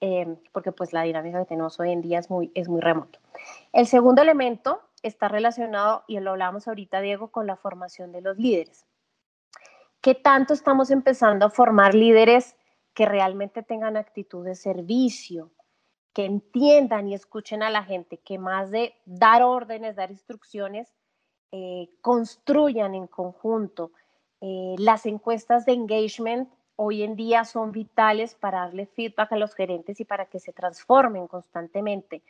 em, 0.00 0.36
porque 0.52 0.72
pues 0.72 0.92
la 0.92 1.02
dinámica 1.02 1.38
que 1.40 1.46
tenemos 1.46 1.80
hoy 1.80 1.92
en 1.92 2.02
día 2.02 2.18
es 2.18 2.28
muy, 2.28 2.50
es 2.54 2.68
muy 2.68 2.80
remoto. 2.80 3.18
El 3.72 3.86
segundo 3.86 4.20
elemento 4.20 4.82
está 5.02 5.28
relacionado, 5.28 6.04
y 6.06 6.20
lo 6.20 6.32
hablamos 6.32 6.68
ahorita, 6.68 7.00
Diego, 7.00 7.28
con 7.28 7.46
la 7.46 7.56
formación 7.56 8.12
de 8.12 8.20
los 8.20 8.36
líderes. 8.36 8.86
¿Qué 10.02 10.16
tanto 10.16 10.52
estamos 10.52 10.90
empezando 10.90 11.46
a 11.46 11.50
formar 11.50 11.94
líderes 11.94 12.56
que 12.92 13.06
realmente 13.06 13.62
tengan 13.62 13.96
actitud 13.96 14.44
de 14.44 14.56
servicio, 14.56 15.52
que 16.12 16.24
entiendan 16.24 17.06
y 17.06 17.14
escuchen 17.14 17.62
a 17.62 17.70
la 17.70 17.84
gente, 17.84 18.18
que 18.18 18.36
más 18.36 18.72
de 18.72 18.96
dar 19.04 19.44
órdenes, 19.44 19.94
dar 19.94 20.10
instrucciones, 20.10 20.92
eh, 21.52 21.88
construyan 22.00 22.96
en 22.96 23.06
conjunto? 23.06 23.92
Eh, 24.40 24.74
las 24.76 25.06
encuestas 25.06 25.66
de 25.66 25.74
engagement 25.74 26.52
hoy 26.74 27.04
en 27.04 27.14
día 27.14 27.44
son 27.44 27.70
vitales 27.70 28.34
para 28.34 28.62
darle 28.62 28.86
feedback 28.86 29.30
a 29.30 29.36
los 29.36 29.54
gerentes 29.54 30.00
y 30.00 30.04
para 30.04 30.26
que 30.26 30.40
se 30.40 30.52
transformen 30.52 31.28
constantemente. 31.28 32.24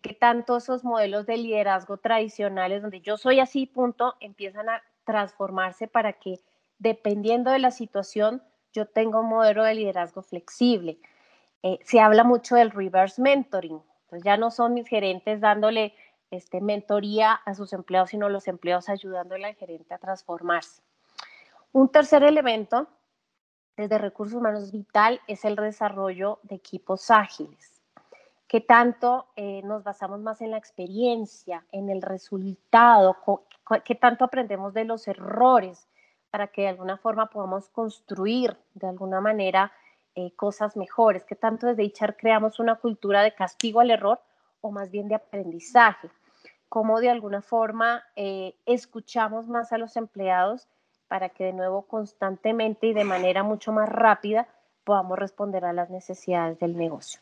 ¿Qué 0.00 0.14
tanto 0.14 0.56
esos 0.56 0.82
modelos 0.82 1.26
de 1.26 1.36
liderazgo 1.36 1.96
tradicionales, 1.96 2.82
donde 2.82 3.00
yo 3.02 3.16
soy 3.18 3.38
así, 3.38 3.66
punto, 3.66 4.16
empiezan 4.18 4.68
a 4.68 4.82
transformarse 5.04 5.86
para 5.86 6.14
que 6.14 6.40
dependiendo 6.84 7.50
de 7.50 7.58
la 7.58 7.70
situación, 7.70 8.42
yo 8.72 8.86
tengo 8.86 9.20
un 9.20 9.28
modelo 9.28 9.64
de 9.64 9.74
liderazgo 9.74 10.22
flexible. 10.22 10.98
Eh, 11.62 11.78
se 11.82 11.98
habla 11.98 12.24
mucho 12.24 12.56
del 12.56 12.70
reverse 12.70 13.22
mentoring. 13.22 13.82
Entonces 14.02 14.22
ya 14.22 14.36
no 14.36 14.50
son 14.50 14.74
mis 14.74 14.86
gerentes 14.86 15.40
dándole 15.40 15.94
este, 16.30 16.60
mentoría 16.60 17.32
a 17.32 17.54
sus 17.54 17.72
empleados, 17.72 18.10
sino 18.10 18.28
los 18.28 18.46
empleados 18.48 18.90
ayudándole 18.90 19.46
al 19.46 19.54
gerente 19.54 19.94
a 19.94 19.98
transformarse. 19.98 20.82
Un 21.72 21.88
tercer 21.88 22.22
elemento 22.22 22.86
desde 23.76 23.96
recursos 23.96 24.36
humanos 24.36 24.70
vital 24.70 25.20
es 25.26 25.44
el 25.46 25.56
desarrollo 25.56 26.38
de 26.42 26.56
equipos 26.56 27.10
ágiles. 27.10 27.80
Que 28.46 28.60
tanto 28.60 29.26
eh, 29.36 29.62
nos 29.64 29.82
basamos 29.84 30.20
más 30.20 30.42
en 30.42 30.50
la 30.50 30.58
experiencia, 30.58 31.64
en 31.72 31.88
el 31.88 32.02
resultado, 32.02 33.16
qué 33.84 33.94
tanto 33.94 34.26
aprendemos 34.26 34.74
de 34.74 34.84
los 34.84 35.08
errores, 35.08 35.88
para 36.34 36.48
que 36.48 36.62
de 36.62 36.68
alguna 36.70 36.96
forma 36.96 37.26
podamos 37.26 37.68
construir 37.68 38.56
de 38.74 38.88
alguna 38.88 39.20
manera 39.20 39.70
eh, 40.16 40.32
cosas 40.34 40.76
mejores, 40.76 41.24
que 41.24 41.36
tanto 41.36 41.68
desde 41.68 41.84
HR 41.84 42.16
creamos 42.16 42.58
una 42.58 42.74
cultura 42.74 43.22
de 43.22 43.32
castigo 43.32 43.78
al 43.78 43.92
error 43.92 44.20
o 44.60 44.72
más 44.72 44.90
bien 44.90 45.06
de 45.06 45.14
aprendizaje, 45.14 46.10
cómo 46.68 46.98
de 46.98 47.08
alguna 47.08 47.40
forma 47.40 48.02
eh, 48.16 48.56
escuchamos 48.66 49.46
más 49.46 49.72
a 49.72 49.78
los 49.78 49.96
empleados 49.96 50.66
para 51.06 51.28
que 51.28 51.44
de 51.44 51.52
nuevo 51.52 51.82
constantemente 51.82 52.88
y 52.88 52.94
de 52.94 53.04
manera 53.04 53.44
mucho 53.44 53.70
más 53.70 53.88
rápida 53.88 54.48
podamos 54.82 55.16
responder 55.16 55.64
a 55.64 55.72
las 55.72 55.88
necesidades 55.88 56.58
del 56.58 56.76
negocio. 56.76 57.20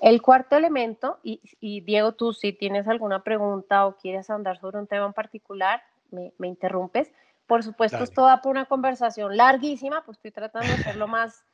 El 0.00 0.22
cuarto 0.22 0.56
elemento, 0.56 1.20
y, 1.22 1.38
Diego, 1.82 2.14
tú 2.14 2.32
si 2.32 2.52
tienes 2.52 2.88
alguna 2.88 3.22
pregunta 3.22 3.86
o 3.86 3.94
quieres 3.94 4.28
andar 4.28 4.58
sobre 4.58 4.80
un 4.80 4.88
tema 4.88 5.06
en 5.06 5.12
particular, 5.12 5.84
me, 6.10 6.32
me 6.38 6.48
interrumpes, 6.48 7.12
por 7.50 7.64
supuesto, 7.64 7.98
esto 8.04 8.22
da 8.22 8.40
por 8.40 8.52
una 8.52 8.66
conversación 8.66 9.36
larguísima, 9.36 10.04
pues 10.04 10.18
estoy 10.18 10.30
tratando 10.30 10.68
de 10.68 10.84
ser 10.84 10.94
lo 10.94 11.08
más 11.16 11.44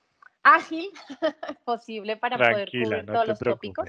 ágil 0.43 0.91
posible 1.65 2.19
para 2.19 2.37
poder 2.37 2.71
cubrir 2.71 3.07
todos 3.07 3.27
los 3.27 3.39
tópicos. 3.39 3.89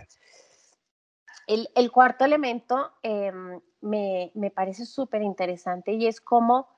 El, 1.47 1.91
cuarto 1.91 2.23
elemento 2.23 2.93
em, 3.03 3.59
me, 3.81 4.51
parece 4.55 4.85
súper 4.85 5.21
interesante 5.21 5.91
y 5.91 6.07
es 6.07 6.21
cómo 6.21 6.69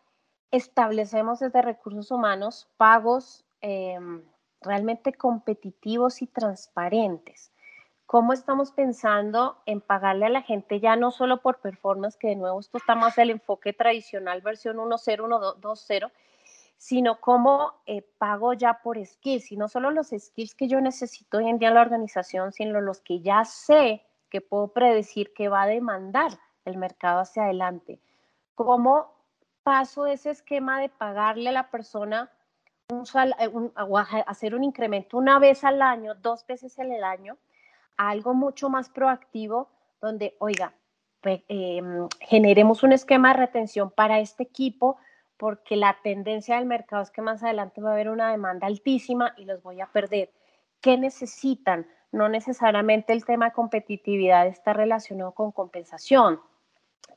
establecemos 0.49 1.41
desde 1.41 1.61
recursos 1.61 2.09
humanos 2.09 2.67
pagos 2.77 3.45
em, 3.61 4.23
realmente 4.61 5.13
competitivos 5.13 6.23
y 6.23 6.27
transparentes 6.27 7.51
cómo 8.09 8.33
estamos 8.33 8.71
pensando 8.71 9.61
en 9.67 9.81
pagarle 9.81 10.25
a 10.25 10.29
la 10.29 10.41
gente 10.41 10.79
ya 10.79 10.95
no 10.95 11.11
solo 11.11 11.43
por 11.43 11.59
performance, 11.59 12.17
que 12.17 12.29
de 12.29 12.37
nuevo 12.37 12.59
esto 12.59 12.79
está 12.79 12.95
más 12.95 13.15
el 13.19 13.29
enfoque 13.29 13.71
tradicional 13.71 14.41
versión 14.41 14.77
1.0, 14.77 15.27
1.2.0, 15.61 16.11
sino 16.75 17.21
cómo 17.21 17.75
eh, 17.85 18.01
pago 18.17 18.53
ya 18.53 18.81
por 18.81 18.97
skills, 19.05 19.51
y 19.51 19.57
no 19.57 19.67
solo 19.67 19.91
los 19.91 20.07
skills 20.07 20.55
que 20.55 20.67
yo 20.67 20.81
necesito 20.81 21.37
hoy 21.37 21.49
en 21.49 21.59
día 21.59 21.67
en 21.67 21.75
la 21.75 21.81
organización, 21.81 22.51
sino 22.51 22.81
los 22.81 22.99
que 22.99 23.21
ya 23.21 23.45
sé 23.45 24.03
que 24.31 24.41
puedo 24.41 24.69
predecir 24.69 25.31
que 25.31 25.47
va 25.47 25.61
a 25.61 25.67
demandar 25.67 26.31
el 26.65 26.77
mercado 26.77 27.19
hacia 27.19 27.43
adelante. 27.43 27.99
¿Cómo 28.55 29.13
paso 29.61 30.07
ese 30.07 30.31
esquema 30.31 30.79
de 30.81 30.89
pagarle 30.89 31.49
a 31.49 31.51
la 31.51 31.69
persona 31.69 32.31
un 32.87 33.03
eh, 33.03 34.23
hacer 34.25 34.55
un 34.55 34.63
incremento 34.63 35.15
una 35.15 35.37
vez 35.37 35.63
al 35.63 35.83
año, 35.83 36.15
dos 36.15 36.43
veces 36.47 36.79
en 36.79 36.91
el 36.91 37.03
año? 37.03 37.37
Algo 37.99 38.33
mucho 38.33 38.69
más 38.69 38.89
proactivo 38.89 39.69
donde, 39.99 40.35
oiga, 40.39 40.73
em, 41.21 42.07
generemos 42.21 42.81
un 42.81 42.93
esquema 42.93 43.33
de 43.33 43.41
retención 43.41 43.91
para 43.91 44.21
este 44.21 44.43
equipo 44.43 44.97
porque 45.35 45.75
la 45.75 45.97
tendencia 46.01 46.55
del 46.55 46.65
mercado 46.65 47.03
es 47.03 47.11
que 47.11 47.21
más 47.21 47.43
adelante 47.43 47.81
va 47.81 47.89
a 47.89 47.93
haber 47.93 48.09
una 48.09 48.31
demanda 48.31 48.67
altísima 48.67 49.33
y 49.37 49.43
los 49.43 49.61
voy 49.61 49.81
a 49.81 49.87
perder. 49.87 50.31
¿Qué 50.79 50.97
necesitan? 50.97 51.87
No 52.13 52.29
necesariamente 52.29 53.11
el 53.11 53.25
tema 53.25 53.47
de 53.47 53.51
competitividad 53.51 54.47
está 54.47 54.71
relacionado 54.71 55.33
con 55.33 55.51
compensación, 55.51 56.39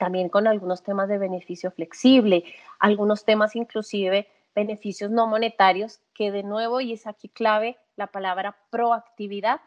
también 0.01 0.29
con 0.29 0.49
algunos 0.49 0.83
temas 0.83 1.09
de 1.09 1.19
beneficio 1.19 1.71
flexible, 1.71 2.43
algunos 2.81 3.25
temas 3.25 3.55
inclusive 3.55 4.29
beneficios 4.53 5.13
no 5.13 5.29
monetarios, 5.29 6.01
que 6.13 6.33
de 6.33 6.43
nuevo, 6.43 6.81
y 6.81 6.93
es 6.93 7.07
aquí 7.07 7.29
clave 7.29 7.79
la 7.95 8.09
palabra 8.09 8.57
proactividad, 8.71 9.61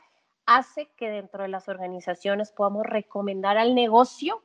hace 0.45 0.87
que 0.95 1.09
dentro 1.09 1.43
de 1.43 1.49
las 1.49 1.67
organizaciones 1.67 2.51
podamos 2.51 2.85
recomendar 2.85 3.57
al 3.57 3.75
negocio 3.75 4.43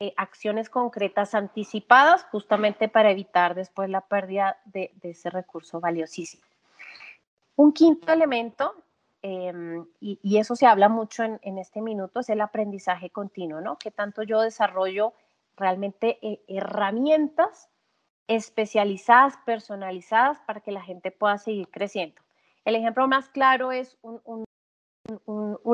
eh, 0.00 0.12
acciones 0.16 0.68
concretas 0.68 1.34
anticipadas 1.34 2.24
justamente 2.24 2.88
para 2.88 3.12
evitar 3.12 3.54
después 3.54 3.88
la 3.88 4.00
pérdida 4.00 4.58
de, 4.64 4.92
ese 5.02 5.30
recurso 5.30 5.78
valiosísimo. 5.78 6.42
Un 7.54 7.72
quinto 7.72 8.12
elemento, 8.12 8.74
em, 9.22 9.86
y, 10.00 10.38
eso 10.38 10.56
se 10.56 10.66
habla 10.66 10.88
mucho 10.88 11.22
en, 11.22 11.58
este 11.58 11.80
minuto, 11.80 12.18
es 12.18 12.28
el 12.30 12.40
aprendizaje 12.40 13.10
continuo, 13.10 13.60
¿no? 13.60 13.78
Que 13.78 13.92
tanto 13.92 14.24
yo 14.24 14.40
desarrollo 14.40 15.12
realmente 15.56 16.18
eh, 16.20 16.40
herramientas 16.48 17.68
especializadas, 18.26 19.36
personalizadas 19.44 20.40
para 20.40 20.60
que 20.60 20.72
la 20.72 20.82
gente 20.82 21.12
pueda 21.12 21.38
seguir 21.38 21.68
creciendo. 21.68 22.20
El 22.64 22.74
ejemplo 22.74 23.06
más 23.06 23.28
claro 23.28 23.70
es 23.70 23.98
un 24.02 24.20
un, 24.24 24.44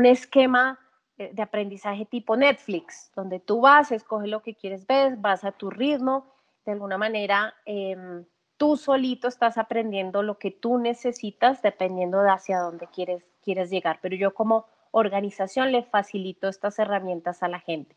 esquema 0.04 0.78
de 1.16 1.42
aprendizaje 1.42 2.04
tipo 2.04 2.37
Netflix, 2.37 3.11
donde 3.16 3.40
tú 3.40 3.61
vas, 3.61 3.90
escoges 3.90 4.28
lo 4.28 4.42
que 4.42 4.54
quieres 4.54 4.87
ver, 4.87 5.16
vas 5.16 5.45
a 5.45 5.52
tu 5.52 5.68
ritmo, 5.68 6.26
de 6.64 6.73
alguna 6.73 6.97
manera 6.97 7.54
em, 7.66 8.25
tú 8.57 8.76
solito 8.76 9.26
estás 9.26 9.59
aprendiendo 9.59 10.23
lo 10.23 10.38
que 10.38 10.50
tú 10.50 10.78
necesitas 10.78 11.62
dependiendo 11.62 12.21
de 12.21 12.30
hacia 12.30 12.61
dónde 12.61 12.87
quieres, 12.88 13.25
quieres 13.42 13.71
llegar. 13.71 13.99
Pero 14.02 14.16
yo 14.16 14.35
como 14.35 14.66
organización 14.90 15.73
le 15.73 15.83
facilito 15.83 16.49
estas 16.49 16.78
herramientas 16.78 17.42
a 17.42 17.49
la 17.49 17.61
gente. 17.61 17.97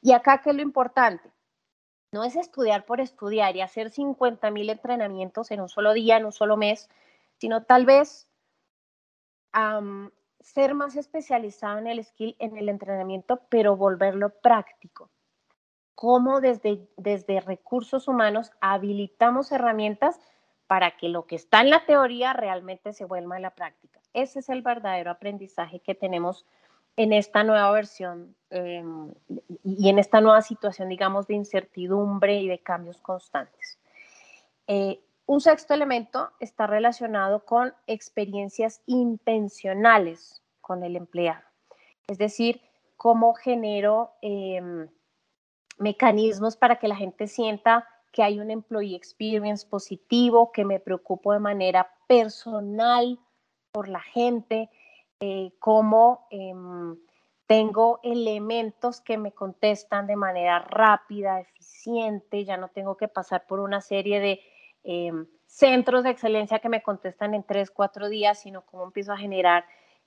Y 0.00 0.12
acá, 0.12 0.40
¿qué 0.42 0.50
es 0.50 0.56
lo 0.56 0.62
importante? 0.62 1.30
No 2.12 2.24
es 2.24 2.36
estudiar 2.36 2.84
por 2.84 3.00
estudiar 3.00 3.56
y 3.56 3.60
hacer 3.60 3.90
50 3.90 4.50
mil 4.50 4.68
entrenamientos 4.68 5.50
en 5.50 5.60
un 5.60 5.68
solo 5.68 5.92
día, 5.92 6.18
en 6.18 6.26
un 6.26 6.32
solo 6.32 6.56
mes, 6.56 6.90
sino 7.38 7.64
tal 7.64 7.86
vez 7.86 8.28
ser 10.42 10.74
más 10.74 10.96
especializado 10.96 11.78
en 11.78 11.86
el 11.86 12.04
skill, 12.04 12.36
en 12.38 12.56
el 12.56 12.68
entrenamiento, 12.68 13.40
pero 13.48 13.76
volverlo 13.76 14.30
práctico. 14.30 15.10
Cómo 15.94 16.40
desde, 16.40 16.88
desde 16.96 17.40
recursos 17.40 18.08
humanos 18.08 18.50
habilitamos 18.60 19.52
herramientas 19.52 20.20
para 20.66 20.96
que 20.96 21.08
lo 21.08 21.26
que 21.26 21.36
está 21.36 21.60
en 21.60 21.70
la 21.70 21.84
teoría 21.84 22.32
realmente 22.32 22.92
se 22.92 23.04
vuelva 23.04 23.36
en 23.36 23.42
la 23.42 23.54
práctica. 23.54 24.00
Ese 24.12 24.40
es 24.40 24.48
el 24.48 24.62
verdadero 24.62 25.10
aprendizaje 25.10 25.80
que 25.80 25.94
tenemos 25.94 26.46
en 26.96 27.12
esta 27.12 27.44
nueva 27.44 27.70
versión 27.72 28.34
em, 28.50 29.12
y 29.64 29.88
en 29.88 29.98
esta 29.98 30.20
nueva 30.20 30.42
situación, 30.42 30.88
digamos, 30.88 31.26
de 31.26 31.34
incertidumbre 31.34 32.40
y 32.40 32.48
de 32.48 32.58
cambios 32.58 32.98
constantes. 32.98 33.78
Eh, 34.66 35.00
un 35.26 35.40
sexto 35.40 35.74
elemento 35.74 36.30
está 36.40 36.66
relacionado 36.66 37.44
con 37.44 37.74
experiencias 37.86 38.82
intencionales 38.86 40.42
con 40.60 40.82
el 40.84 40.96
empleado, 40.96 41.42
es 42.06 42.18
decir, 42.18 42.60
cómo 42.96 43.34
genero 43.34 44.12
em, 44.20 44.88
mecanismos 45.78 46.56
para 46.56 46.76
que 46.76 46.88
la 46.88 46.96
gente 46.96 47.26
sienta 47.26 47.88
que 48.12 48.22
hay 48.22 48.38
un 48.38 48.50
employee 48.50 48.94
experience 48.94 49.66
positivo, 49.66 50.52
que 50.52 50.64
me 50.64 50.78
preocupo 50.78 51.32
de 51.32 51.40
manera 51.40 51.90
personal 52.06 53.18
por 53.72 53.88
la 53.88 54.00
gente, 54.00 54.70
eh, 55.18 55.52
cómo 55.58 56.26
em, 56.30 56.96
tengo 57.46 58.00
elementos 58.02 59.00
que 59.00 59.18
me 59.18 59.32
contestan 59.32 60.06
de 60.06 60.16
manera 60.16 60.58
rápida, 60.60 61.40
eficiente, 61.40 62.44
ya 62.44 62.56
no 62.56 62.68
tengo 62.68 62.96
que 62.96 63.08
pasar 63.08 63.46
por 63.46 63.60
una 63.60 63.80
serie 63.80 64.20
de 64.20 64.40
em, 64.84 65.26
centros 65.46 66.04
de 66.04 66.10
excelencia 66.10 66.58
que 66.58 66.68
me 66.68 66.82
contestan 66.82 67.34
en 67.34 67.42
tres, 67.42 67.70
cuatro 67.70 68.08
días, 68.08 68.40
sino 68.40 68.62
cómo 68.62 68.84
empiezo 68.84 69.12
a 69.12 69.18
generar 69.18 69.64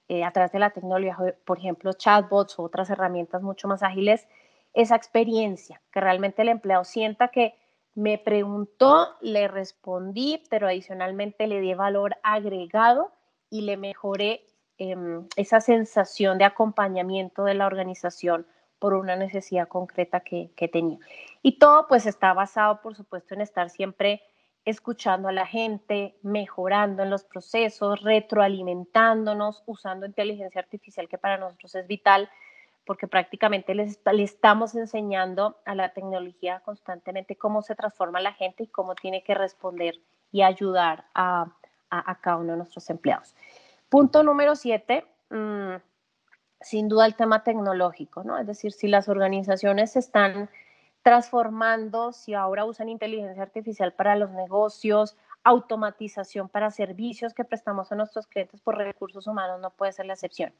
eh, 0.07 0.23
a 0.23 0.31
través 0.31 0.51
de 0.51 0.59
la 0.59 0.71
tecnología, 0.71 1.17
por 1.45 1.57
ejemplo, 1.57 1.93
chatbots 1.93 2.59
o 2.59 2.63
otras 2.63 2.89
herramientas 2.89 3.41
mucho 3.41 3.67
más 3.67 3.83
ágiles, 3.83 4.27
esa 4.73 4.95
experiencia, 4.95 5.81
que 5.91 6.01
realmente 6.01 6.41
el 6.41 6.49
empleado 6.49 6.83
sienta 6.83 7.29
que 7.29 7.55
me 7.93 8.17
preguntó, 8.17 9.15
le 9.21 9.47
respondí, 9.47 10.43
pero 10.49 10.67
adicionalmente 10.67 11.47
le 11.47 11.61
di 11.61 11.73
valor 11.73 12.17
agregado 12.23 13.13
y 13.49 13.61
le 13.61 13.77
mejoré 13.77 14.45
Em, 14.77 15.25
esa 15.37 15.61
sensación 15.61 16.37
de 16.37 16.43
acompañamiento 16.43 17.45
de 17.45 17.53
la 17.53 17.65
organización 17.65 18.45
por 18.77 18.93
una 18.93 19.15
necesidad 19.15 19.69
concreta 19.69 20.19
que, 20.19 20.51
tenía. 20.69 20.99
Y 21.41 21.59
todo 21.59 21.87
pues 21.87 22.05
está 22.05 22.33
basado, 22.33 22.81
por 22.81 22.93
supuesto, 22.93 23.33
en 23.33 23.39
estar 23.39 23.69
siempre 23.69 24.21
escuchando 24.65 25.27
a 25.27 25.31
la 25.31 25.45
gente, 25.45 26.15
mejorando 26.23 27.03
en 27.03 27.11
los 27.11 27.23
procesos, 27.23 28.01
retroalimentándonos, 28.01 29.63
usando 29.65 30.05
inteligencia 30.05 30.59
artificial 30.59 31.07
que 31.07 31.17
para 31.17 31.37
nosotros 31.37 31.75
es 31.75 31.87
vital 31.87 32.29
porque 32.85 33.07
prácticamente 33.07 33.73
le 33.73 34.23
estamos 34.23 34.75
enseñando 34.75 35.57
a 35.65 35.73
la 35.75 35.89
tecnología 35.89 36.61
constantemente 36.63 37.35
cómo 37.35 37.61
se 37.61 37.75
transforma 37.75 38.21
la 38.21 38.33
gente 38.33 38.63
y 38.63 38.67
cómo 38.67 38.95
tiene 38.95 39.23
que 39.23 39.33
responder 39.33 39.95
y 40.31 40.43
ayudar 40.43 41.05
a, 41.15 41.51
cada 42.21 42.37
uno 42.37 42.51
de 42.51 42.57
nuestros 42.57 42.89
empleados. 42.89 43.35
Punto 43.89 44.21
número 44.21 44.55
siete, 44.55 45.05
mm, 45.29 45.75
sin 46.61 46.87
duda 46.87 47.05
el 47.05 47.15
tema 47.15 47.43
tecnológico, 47.43 48.23
¿no? 48.23 48.37
Es 48.37 48.45
decir, 48.45 48.71
si 48.71 48.87
las 48.87 49.09
organizaciones 49.09 49.95
están 49.95 50.49
transformando, 51.05 52.11
si 52.13 52.33
ahora 52.33 52.65
usan 52.65 52.89
inteligencia 52.89 53.43
artificial 53.43 53.93
para 53.93 54.15
los 54.15 54.31
negocios, 54.31 55.15
automatización 55.43 56.49
para 56.49 56.71
servicios 56.71 57.35
que 57.35 57.45
prestamos 57.45 57.91
a 57.91 57.95
nuestros 57.95 58.25
clientes 58.25 58.59
por 58.59 58.75
recursos 58.75 59.27
humanos, 59.27 59.61
no 59.61 59.69
puede 59.69 59.91
ser 59.91 60.07
la 60.07 60.13
excepción. 60.13 60.51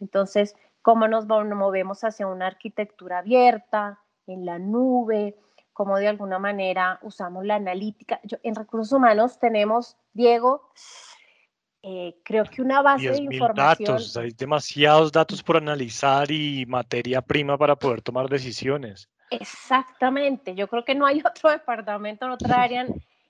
Entonces, 0.00 0.56
¿cómo 0.82 1.06
nos 1.06 1.26
movemos 1.28 2.02
hacia 2.02 2.26
una 2.26 2.48
arquitectura 2.48 3.18
abierta, 3.18 4.00
en 4.26 4.44
la 4.44 4.58
nube? 4.58 5.38
¿Cómo 5.72 5.98
de 5.98 6.08
alguna 6.08 6.40
manera 6.40 6.98
usamos 7.02 7.44
la 7.44 7.54
analítica? 7.54 8.20
en 8.42 8.56
recursos 8.56 8.92
humanos 8.92 9.38
tenemos, 9.38 9.96
Diego, 10.12 10.68
eh, 11.82 12.16
creo 12.24 12.42
que 12.42 12.60
una 12.60 12.82
base 12.82 13.08
de 13.08 13.22
información. 13.22 13.86
datos, 13.86 14.16
hay 14.16 14.32
demasiados 14.32 15.12
datos 15.12 15.44
por 15.44 15.58
analizar 15.58 16.28
y 16.32 16.66
materia 16.66 17.22
prima 17.22 17.56
para 17.56 17.76
poder 17.76 18.02
tomar 18.02 18.28
decisiones. 18.28 19.08
Exactamente, 19.30 20.54
yo 20.54 20.68
creo 20.68 20.84
que 20.84 20.94
no 20.94 21.06
hay 21.06 21.20
otro 21.26 21.50
departamento, 21.50 22.30
otra 22.30 22.62
área 22.62 22.86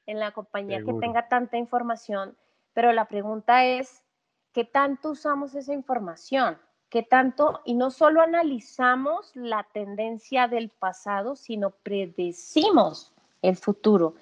en, 0.06 0.20
la 0.20 0.30
compañía 0.32 0.82
que 0.84 0.92
tenga 0.94 1.28
tanta 1.28 1.56
información, 1.56 2.36
pero 2.72 2.92
la 2.92 3.06
pregunta 3.06 3.64
es, 3.64 4.04
¿qué 4.52 4.64
tanto 4.64 5.10
usamos 5.10 5.54
esa 5.54 5.72
información? 5.72 6.58
¿Qué 6.88 7.02
tanto, 7.02 7.60
y 7.64 7.74
no 7.74 7.90
solo 7.90 8.22
analizamos 8.22 9.34
la 9.34 9.64
tendencia 9.72 10.46
del 10.46 10.70
pasado, 10.70 11.34
sino 11.34 11.70
predecimos 11.70 13.12
el 13.42 13.56
futuro? 13.56 14.14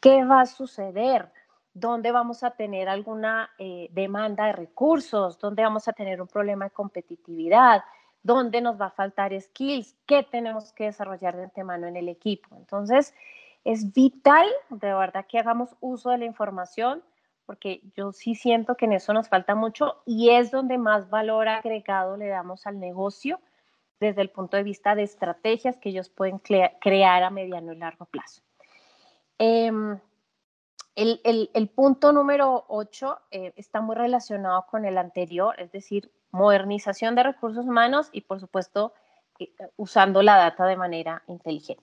¿Qué 0.00 0.24
va 0.24 0.40
a 0.40 0.46
suceder? 0.46 1.30
dónde 1.78 2.12
vamos 2.12 2.42
a 2.42 2.50
tener 2.50 2.88
alguna 2.88 3.50
eh, 3.58 3.88
demanda 3.92 4.46
de 4.46 4.52
recursos, 4.52 5.38
dónde 5.38 5.62
vamos 5.62 5.86
a 5.88 5.92
tener 5.92 6.20
un 6.20 6.28
problema 6.28 6.66
de 6.66 6.70
competitividad, 6.70 7.82
dónde 8.22 8.60
nos 8.60 8.80
va 8.80 8.86
a 8.86 8.90
faltar 8.90 9.38
skills, 9.40 9.96
qué 10.06 10.22
tenemos 10.22 10.72
que 10.72 10.84
desarrollar 10.84 11.36
de 11.36 11.44
antemano 11.44 11.86
en 11.86 11.96
el 11.96 12.08
equipo. 12.08 12.56
Entonces, 12.56 13.14
es 13.64 13.92
vital, 13.92 14.46
de 14.70 14.94
verdad, 14.94 15.26
que 15.26 15.38
hagamos 15.38 15.76
uso 15.80 16.10
de 16.10 16.18
la 16.18 16.24
información, 16.24 17.02
porque 17.46 17.80
yo 17.96 18.12
sí 18.12 18.34
siento 18.34 18.76
que 18.76 18.84
en 18.84 18.92
eso 18.92 19.12
nos 19.12 19.28
falta 19.28 19.54
mucho 19.54 20.02
y 20.04 20.30
es 20.30 20.50
donde 20.50 20.78
más 20.78 21.08
valor 21.08 21.48
agregado 21.48 22.16
le 22.16 22.28
damos 22.28 22.66
al 22.66 22.78
negocio 22.78 23.40
desde 24.00 24.22
el 24.22 24.30
punto 24.30 24.56
de 24.56 24.62
vista 24.62 24.94
de 24.94 25.02
estrategias 25.02 25.78
que 25.78 25.88
ellos 25.88 26.08
pueden 26.08 26.38
crear 26.38 27.22
a 27.22 27.30
mediano 27.30 27.72
y 27.72 27.76
largo 27.76 28.04
plazo. 28.04 28.42
Em, 29.38 29.98
el, 30.94 31.68
punto 31.74 32.12
número 32.12 32.64
8 32.68 33.18
eh, 33.30 33.52
está 33.56 33.80
muy 33.80 33.96
relacionado 33.96 34.66
con 34.70 34.84
el 34.84 34.98
anterior, 34.98 35.54
es 35.58 35.70
decir, 35.72 36.10
modernización 36.30 37.14
de 37.14 37.22
recursos 37.22 37.66
humanos 37.66 38.08
y, 38.12 38.22
por 38.22 38.40
supuesto, 38.40 38.92
eh, 39.38 39.52
usando 39.76 40.22
la 40.22 40.36
data 40.36 40.66
de 40.66 40.76
manera 40.76 41.22
inteligente. 41.26 41.82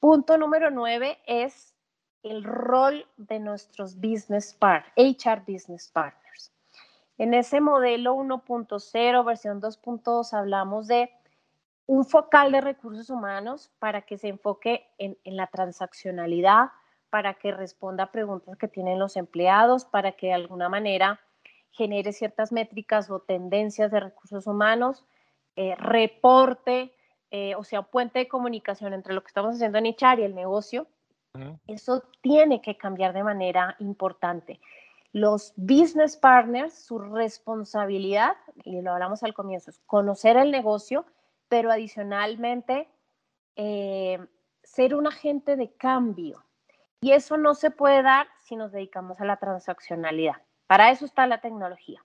Punto 0.00 0.38
número 0.38 0.70
9 0.70 1.18
es 1.26 1.74
el 2.22 2.44
rol 2.44 3.06
de 3.16 3.38
nuestros 3.40 3.96
business 3.96 4.54
partners, 4.54 4.92
HR 4.96 5.42
business 5.46 5.88
partners. 5.88 6.52
En 7.16 7.34
ese 7.34 7.60
modelo 7.60 8.14
1.0, 8.14 9.24
versión 9.24 9.60
2.2, 9.60 10.32
hablamos 10.34 10.86
de 10.86 11.10
un 11.86 12.04
focal 12.04 12.52
de 12.52 12.60
recursos 12.60 13.10
humanos 13.10 13.72
para 13.78 14.02
que 14.02 14.18
se 14.18 14.28
enfoque 14.28 14.88
en, 14.98 15.18
en 15.24 15.36
la 15.36 15.48
transaccionalidad, 15.48 16.70
para 17.10 17.34
que 17.34 17.50
responda 17.50 18.04
a 18.04 18.12
preguntas 18.12 18.56
que 18.56 18.68
tienen 18.68 18.98
los 18.98 19.16
empleados, 19.16 19.84
para 19.84 20.12
que 20.12 20.28
de 20.28 20.34
alguna 20.34 20.68
manera 20.68 21.20
genere 21.70 22.12
ciertas 22.12 22.52
métricas 22.52 23.10
o 23.10 23.20
tendencias 23.20 23.90
de 23.90 24.00
recursos 24.00 24.46
humanos, 24.46 25.04
eh, 25.56 25.74
reporte, 25.76 26.94
eh, 27.30 27.54
o 27.56 27.64
sea, 27.64 27.82
puente 27.82 28.20
de 28.20 28.28
comunicación 28.28 28.94
entre 28.94 29.14
lo 29.14 29.22
que 29.22 29.28
estamos 29.28 29.54
haciendo 29.54 29.78
en 29.78 29.86
HR 29.86 30.20
y 30.20 30.24
el 30.24 30.34
negocio. 30.34 30.86
Eso 31.68 32.02
tiene 32.20 32.60
que 32.60 32.76
cambiar 32.76 33.12
de 33.12 33.22
manera 33.22 33.76
importante. 33.78 34.60
Los 35.12 35.52
business 35.56 36.16
partners, 36.16 36.74
su 36.74 36.98
responsabilidad, 36.98 38.36
y 38.64 38.80
lo 38.82 38.92
hablamos 38.92 39.22
al 39.22 39.34
comienzo, 39.34 39.70
es 39.70 39.78
conocer 39.86 40.36
el 40.36 40.50
negocio, 40.50 41.06
pero 41.48 41.70
adicionalmente 41.70 42.88
eh, 43.54 44.18
ser 44.62 44.94
un 44.94 45.06
agente 45.06 45.56
de 45.56 45.72
cambio 45.72 46.44
y 47.00 47.12
eso 47.12 47.36
no 47.36 47.54
se 47.54 47.70
puede 47.70 48.02
dar 48.02 48.26
si 48.40 48.56
nos 48.56 48.72
dedicamos 48.72 49.20
a 49.20 49.24
la 49.24 49.36
transaccionalidad. 49.36 50.42
Para 50.68 50.90
eso 50.90 51.06
está 51.06 51.26
la 51.26 51.40
tecnología. 51.40 52.04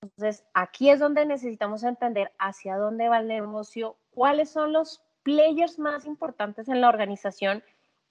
Entonces, 0.00 0.44
aquí 0.54 0.90
es 0.90 0.98
donde 0.98 1.26
necesitamos 1.26 1.84
entender 1.84 2.32
hacia 2.38 2.76
dónde 2.76 3.08
va 3.08 3.18
el 3.18 3.28
negocio, 3.28 3.96
cuáles 4.10 4.50
son 4.50 4.72
los 4.72 5.04
players 5.22 5.78
más 5.78 6.06
importantes 6.06 6.68
en 6.68 6.80
la 6.80 6.88
organización 6.88 7.62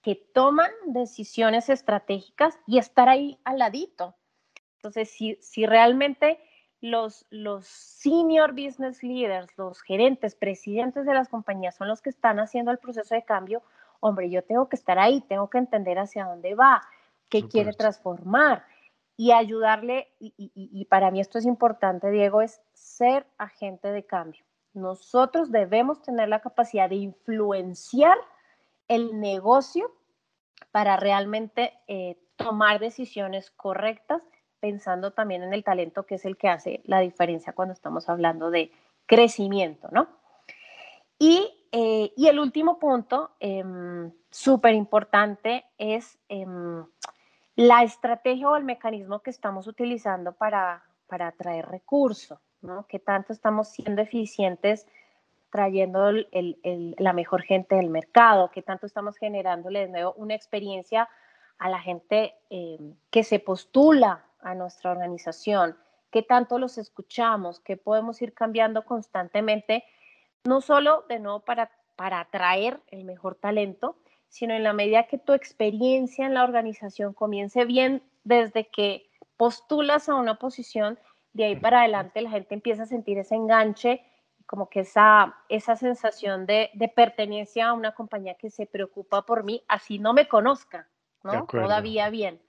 que 0.01 0.15
toman 0.15 0.71
decisiones 0.85 1.67
estratégicas 1.67 2.57
y 2.65 2.77
estar 2.77 3.09
ahí 3.09 3.39
al 3.43 3.57
ladito. 3.57 4.15
Entonces, 4.77 5.09
si, 5.09 5.37
si 5.41 5.65
realmente 5.65 6.39
los, 6.79 7.25
los 7.31 7.67
senior 7.67 8.51
business 8.51 9.03
leaders, 9.03 9.49
los 9.57 9.81
gerentes, 9.81 10.35
presidentes 10.35 11.05
de 11.05 11.13
las 11.13 11.27
compañías 11.27 11.75
son 11.75 11.87
los 11.87 12.01
que 12.01 12.09
están 12.11 12.39
haciendo 12.39 12.71
el 12.71 12.77
proceso 12.77 13.15
de 13.15 13.25
cambio, 13.25 13.63
hombre, 13.99 14.29
yo 14.29 14.43
tengo 14.43 14.69
que 14.69 14.75
estar 14.75 14.97
ahí, 14.99 15.21
tengo 15.21 15.49
que 15.49 15.57
entender 15.57 15.99
hacia 15.99 16.25
dónde 16.25 16.53
va, 16.55 16.81
qué 17.29 17.47
quiere 17.47 17.73
transformar 17.73 18.63
y 19.17 19.31
ayudarle, 19.31 20.09
y, 20.19 20.85
para 20.85 21.11
mí 21.11 21.19
esto 21.19 21.37
es 21.37 21.45
importante, 21.45 22.09
Diego, 22.09 22.41
es 22.41 22.61
ser 22.73 23.27
agente 23.37 23.91
de 23.91 24.05
cambio. 24.05 24.43
Nosotros 24.73 25.51
debemos 25.51 26.01
tener 26.01 26.29
la 26.29 26.39
capacidad 26.39 26.89
de 26.89 26.95
influenciar 26.95 28.17
el 28.87 29.19
negocio 29.19 29.91
para 30.71 30.97
realmente 30.97 31.73
eh, 31.87 32.17
tomar 32.35 32.79
decisiones 32.79 33.51
correctas, 33.51 34.21
pensando 34.59 35.11
también 35.11 35.43
en 35.43 35.53
el 35.53 35.63
talento 35.63 36.05
que 36.05 36.15
es 36.15 36.25
el 36.25 36.37
que 36.37 36.49
hace 36.49 36.81
la 36.85 36.99
diferencia 36.99 37.53
cuando 37.53 37.73
estamos 37.73 38.09
hablando 38.09 38.49
de 38.49 38.71
crecimiento, 39.05 39.89
¿no? 39.91 40.07
Y 41.19 41.61
eh, 41.71 42.11
y 42.17 42.27
el 42.27 42.39
último 42.39 42.79
punto, 42.79 43.31
em, 43.39 44.11
súper 44.29 44.73
importante, 44.73 45.65
es 45.77 46.19
em, 46.27 46.85
la 47.61 47.83
estrategia 47.83 48.49
o 48.49 48.55
el 48.55 48.63
mecanismo 48.63 49.19
que 49.19 49.29
estamos 49.29 49.67
utilizando 49.67 50.31
para, 50.31 50.83
para 51.05 51.27
atraer 51.27 51.67
recursos, 51.67 52.39
¿no? 52.61 52.87
¿Qué 52.87 52.97
tanto 52.97 53.33
estamos 53.33 53.69
siendo 53.69 54.01
eficientes 54.01 54.87
trayendo 55.51 56.11
la 56.31 57.13
mejor 57.13 57.43
gente 57.43 57.75
del 57.75 57.89
mercado? 57.89 58.49
¿Qué 58.49 58.63
tanto 58.63 58.87
estamos 58.87 59.15
generándole 59.17 59.81
de 59.81 59.89
nuevo 59.89 60.13
una 60.13 60.33
experiencia 60.33 61.07
a 61.59 61.69
la 61.69 61.79
gente 61.79 62.33
eh, 62.49 62.79
que 63.11 63.23
se 63.23 63.37
postula 63.37 64.25
a 64.39 64.55
nuestra 64.55 64.89
organización? 64.89 65.77
¿Qué 66.09 66.23
tanto 66.23 66.57
los 66.57 66.79
escuchamos? 66.79 67.59
¿Qué 67.59 67.77
podemos 67.77 68.19
ir 68.23 68.33
cambiando 68.33 68.85
constantemente? 68.85 69.83
No 70.45 70.61
solo 70.61 71.05
de 71.07 71.19
nuevo 71.19 71.41
para, 71.41 71.69
para 71.95 72.21
atraer 72.21 72.81
el 72.87 73.03
mejor 73.03 73.35
talento, 73.35 73.97
sino 74.31 74.53
en 74.53 74.63
la 74.63 74.71
medida 74.71 75.07
que 75.07 75.17
tu 75.17 75.33
experiencia 75.33 76.25
en 76.25 76.33
la 76.33 76.45
organización 76.45 77.13
comience 77.13 77.65
bien 77.65 78.01
desde 78.23 78.69
que 78.69 79.09
postulas 79.35 80.07
a 80.07 80.15
una 80.15 80.39
posición, 80.39 80.97
de 81.33 81.43
ahí 81.43 81.55
para 81.57 81.81
adelante 81.81 82.21
la 82.21 82.29
gente 82.29 82.55
empieza 82.55 82.83
a 82.83 82.85
sentir 82.85 83.17
ese 83.17 83.35
enganche, 83.35 84.05
como 84.45 84.69
que 84.69 84.81
esa, 84.81 85.35
esa 85.49 85.75
sensación 85.75 86.45
de, 86.45 86.69
de 86.73 86.87
pertenencia 86.87 87.67
a 87.67 87.73
una 87.73 87.93
compañía 87.93 88.35
que 88.35 88.49
se 88.49 88.65
preocupa 88.65 89.25
por 89.25 89.43
mí, 89.43 89.65
así 89.67 89.99
no 89.99 90.13
me 90.13 90.29
conozca, 90.29 90.87
¿no? 91.23 91.45
Todavía 91.45 92.09
bien. 92.09 92.41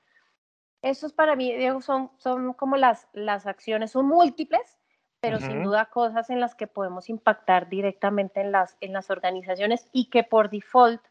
Esos 0.82 1.12
para 1.12 1.34
mí, 1.34 1.52
Diego, 1.52 1.80
son, 1.80 2.12
son 2.18 2.52
como 2.54 2.76
las, 2.76 3.08
las 3.12 3.46
acciones, 3.46 3.90
son 3.90 4.06
múltiples, 4.06 4.78
pero 5.20 5.38
sin 5.38 5.64
duda 5.64 5.86
cosas 5.86 6.30
en 6.30 6.38
las 6.38 6.54
que 6.54 6.68
podemos 6.68 7.08
impactar 7.08 7.68
directamente 7.68 8.40
en 8.40 8.52
las, 8.52 8.76
en 8.80 8.92
las 8.92 9.10
organizaciones 9.10 9.88
y 9.92 10.10
que 10.10 10.22
por 10.22 10.48
default 10.48 11.02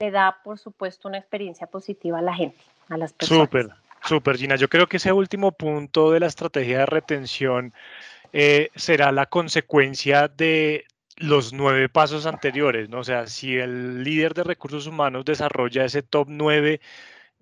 le 0.00 0.10
da, 0.10 0.38
por 0.42 0.58
supuesto, 0.58 1.08
una 1.08 1.18
experiencia 1.18 1.66
positiva 1.66 2.18
a 2.18 2.22
la 2.22 2.34
gente, 2.34 2.58
a 2.88 2.96
las 2.96 3.12
personas. 3.12 3.44
Súper, 3.44 3.68
súper, 4.02 4.36
Gina. 4.38 4.56
Yo 4.56 4.68
creo 4.68 4.86
que 4.86 4.96
ese 4.96 5.12
último 5.12 5.52
punto 5.52 6.10
de 6.10 6.20
la 6.20 6.26
estrategia 6.26 6.78
de 6.78 6.86
retención 6.86 7.74
eh, 8.32 8.70
será 8.74 9.12
la 9.12 9.26
consecuencia 9.26 10.28
de 10.28 10.86
los 11.16 11.52
nueve 11.52 11.90
pasos 11.90 12.24
anteriores, 12.24 12.88
¿no? 12.88 13.00
O 13.00 13.04
sea, 13.04 13.26
si 13.26 13.58
el 13.58 14.02
líder 14.02 14.32
de 14.32 14.42
recursos 14.42 14.86
humanos 14.86 15.26
desarrolla 15.26 15.84
ese 15.84 16.02
top 16.02 16.28
nueve 16.30 16.80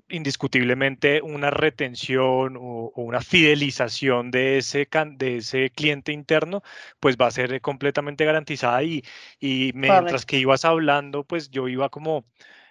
indiscutiblemente 0.08 1.22
una 1.22 1.50
retención 1.50 2.56
o, 2.58 2.92
una 2.96 3.20
fidelización 3.20 4.30
de 4.30 4.58
ese, 4.58 4.88
de 5.16 5.36
ese 5.36 5.70
cliente 5.70 6.12
interno, 6.12 6.62
pues 7.00 7.16
va 7.16 7.26
a 7.26 7.30
ser 7.30 7.60
completamente 7.60 8.24
garantizada 8.24 8.82
y, 8.82 9.04
y 9.40 9.72
mientras 9.74 10.26
que 10.26 10.38
ibas 10.38 10.64
hablando, 10.64 11.24
pues 11.24 11.50
yo 11.50 11.68
iba 11.68 11.88
como 11.88 12.24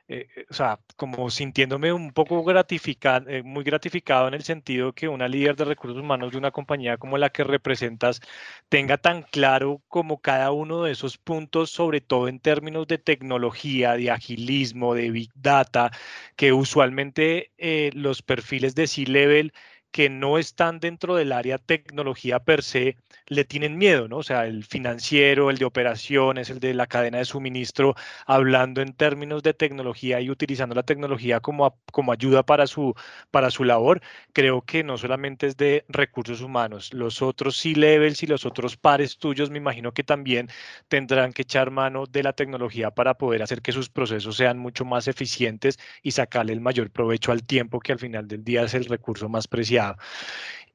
eh, 0.10 0.28
eh, 0.38 0.46
o 0.50 0.54
sea, 0.54 0.80
como 0.96 1.30
sintiéndome 1.30 1.92
un 1.92 2.14
poco 2.14 2.42
gratificado, 2.44 3.30
eh, 3.30 3.44
muy 3.44 3.64
gratificado 3.66 4.30
en 4.30 4.36
el 4.36 4.44
sentido 4.44 4.94
que 4.94 5.10
una 5.10 5.28
líder 5.28 5.58
de 5.58 5.66
recursos 5.66 6.00
humanos 6.02 6.32
de 6.32 6.38
una 6.38 6.52
compañía 6.52 6.98
como 6.98 7.18
la 7.18 7.30
que 7.30 7.44
representas 7.44 8.22
tenga 8.70 8.98
tan 8.98 9.24
claro 9.24 9.82
como 9.90 10.22
cada 10.22 10.52
uno 10.52 10.84
de 10.84 10.94
esos 10.94 11.18
puntos, 11.18 11.72
sobre 11.72 12.00
todo 12.00 12.30
en 12.30 12.40
términos 12.40 12.88
de 12.88 12.98
tecnología, 13.00 13.94
de 13.98 14.12
agilismo, 14.12 14.94
de 14.94 15.12
big 15.12 15.32
data, 15.36 15.92
que 16.38 16.54
usualmente 16.54 17.52
los 17.94 18.22
perfiles 18.22 18.76
de 18.76 18.88
C-Level 18.88 19.54
que 19.92 20.10
no 20.10 20.38
están 20.38 20.80
dentro 20.80 21.16
del 21.16 21.32
área 21.32 21.58
tecnología 21.58 22.40
per 22.40 22.64
se, 22.64 22.98
le 23.28 23.46
tienen 23.46 23.78
miedo, 23.78 24.08
¿no? 24.08 24.18
O 24.18 24.24
sea, 24.24 24.46
el 24.46 24.64
financiero, 24.64 25.50
el 25.50 25.58
de 25.58 25.66
operaciones, 25.66 26.50
el 26.50 26.60
de 26.60 26.74
la 26.74 26.88
cadena 26.88 27.18
de 27.18 27.26
suministro, 27.26 27.96
hablando 28.26 28.82
en 28.82 28.94
términos 28.94 29.44
de 29.44 29.54
tecnología 29.54 30.22
y 30.22 30.30
utilizando 30.30 30.76
la 30.76 30.84
tecnología 30.84 31.40
como, 31.40 31.78
como 31.92 32.12
ayuda 32.12 32.44
para 32.44 32.68
su, 32.68 32.94
para 33.32 33.52
su 33.52 33.64
labor, 33.64 34.02
creo 34.34 34.62
que 34.62 34.84
no 34.84 34.98
solamente 34.98 35.48
es 35.48 35.58
de 35.58 35.86
recursos 35.90 36.42
humanos, 36.42 36.94
los 36.94 37.22
otros 37.22 37.58
C-levels 37.58 38.24
y 38.24 38.28
los 38.28 38.46
otros 38.46 38.78
pares 38.78 39.18
tuyos, 39.18 39.50
me 39.50 39.58
imagino 39.58 39.94
que 39.94 40.04
también 40.04 40.48
tendrán 40.88 41.34
que 41.34 41.42
echar 41.44 41.72
mano 41.72 42.06
de 42.06 42.24
la 42.24 42.34
tecnología 42.34 42.92
para 42.92 43.16
poder 43.16 43.44
hacer 43.44 43.62
que 43.62 43.72
sus 43.72 43.90
procesos 43.90 44.38
sean 44.38 44.58
mucho 44.58 44.86
más 44.86 45.08
eficientes 45.08 45.78
y 46.02 46.12
sacarle 46.12 46.54
el 46.54 46.62
mayor 46.62 46.92
provecho 46.92 47.32
al 47.32 47.44
tiempo 47.44 47.80
que 47.80 47.92
al 47.94 48.00
final 48.00 48.28
del 48.28 48.44
día 48.44 48.64
es 48.64 48.74
el 48.74 48.86
recurso 48.86 49.30
más 49.30 49.48
preciado. 49.48 49.87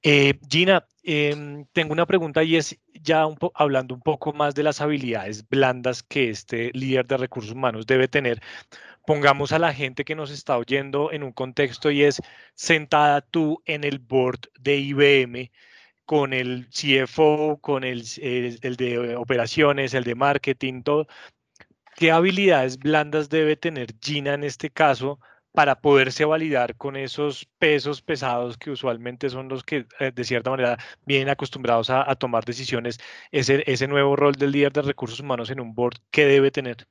Eh, 0.03 0.35
Gina, 0.49 0.87
em, 1.05 1.65
tengo 1.73 1.93
una 1.93 2.07
pregunta 2.07 2.43
y 2.43 2.57
es 2.57 2.77
ya 3.03 3.27
hablando 3.55 3.95
un 3.95 4.01
poco 4.01 4.33
más 4.33 4.55
de 4.55 4.65
las 4.65 4.81
habilidades 4.81 5.49
blandas 5.49 6.03
que 6.03 6.31
este 6.31 6.71
líder 6.75 7.07
de 7.07 7.17
recursos 7.19 7.53
humanos 7.53 7.87
debe 7.87 8.09
tener. 8.09 8.41
Pongamos 9.07 9.53
a 9.53 9.59
la 9.59 9.73
gente 9.75 10.05
que 10.05 10.15
nos 10.15 10.31
está 10.31 10.59
oyendo 10.59 11.13
en 11.13 11.23
un 11.23 11.33
contexto 11.33 11.91
y 11.91 12.03
es 12.05 12.21
sentada 12.55 13.21
tú 13.21 13.63
en 13.67 13.85
el 13.85 13.99
board 13.99 14.41
de 14.61 14.79
IBM 14.79 15.51
con 16.05 16.33
el 16.33 16.69
CFO, 16.71 17.59
con 17.61 17.85
el, 17.85 18.05
el 18.21 18.77
de 18.77 19.17
operaciones, 19.17 19.95
el 19.95 20.05
de 20.05 20.15
marketing, 20.15 20.83
todo. 20.83 21.07
¿Qué 21.97 22.11
habilidades 22.11 22.79
blandas 22.79 23.29
debe 23.29 23.57
tener 23.57 23.95
Gina 24.01 24.35
en 24.35 24.45
este 24.45 24.71
caso 24.71 25.21
para 25.53 25.77
poderse 25.81 26.25
validar 26.25 26.77
con 26.77 26.97
esos 26.97 27.47
pesos 27.59 28.01
pesados 28.03 28.57
que 28.57 28.71
usualmente 28.71 29.29
son 29.29 29.49
los 29.49 29.63
que 29.63 29.87
eh, 30.01 30.11
de 30.13 30.25
cierta 30.25 30.51
manera 30.51 30.79
vienen 31.05 31.29
acostumbrados 31.29 31.91
a, 31.91 32.15
tomar 32.17 32.45
decisiones, 32.45 32.99
ese, 33.31 33.63
ese 33.67 33.87
nuevo 33.87 34.17
rol 34.17 34.35
del 34.35 34.53
líder 34.53 34.73
de 34.73 34.83
recursos 34.83 35.21
humanos 35.21 35.51
en 35.51 35.61
un 35.61 35.75
board, 35.75 35.97
¿qué 36.11 36.27
debe 36.27 36.51
tener? 36.51 36.87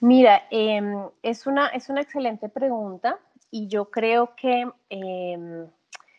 Mira, 0.00 0.46
em, 0.50 1.08
es, 1.22 1.46
una, 1.46 1.68
es 1.68 1.88
una 1.88 2.00
excelente 2.02 2.48
pregunta 2.48 3.18
y 3.50 3.68
yo 3.68 3.90
creo 3.90 4.34
que 4.36 4.70
em, 4.90 5.68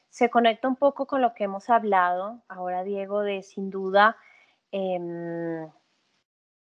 se 0.09 0.29
conecta 0.29 0.67
un 0.67 0.75
poco 0.75 1.05
con 1.07 1.21
lo 1.21 1.33
que 1.33 1.45
hemos 1.45 1.69
hablado 1.69 2.41
ahora, 2.49 2.83
Diego, 2.83 3.21
de 3.21 3.41
sin 3.41 3.69
duda 3.69 4.17
em, 4.71 5.69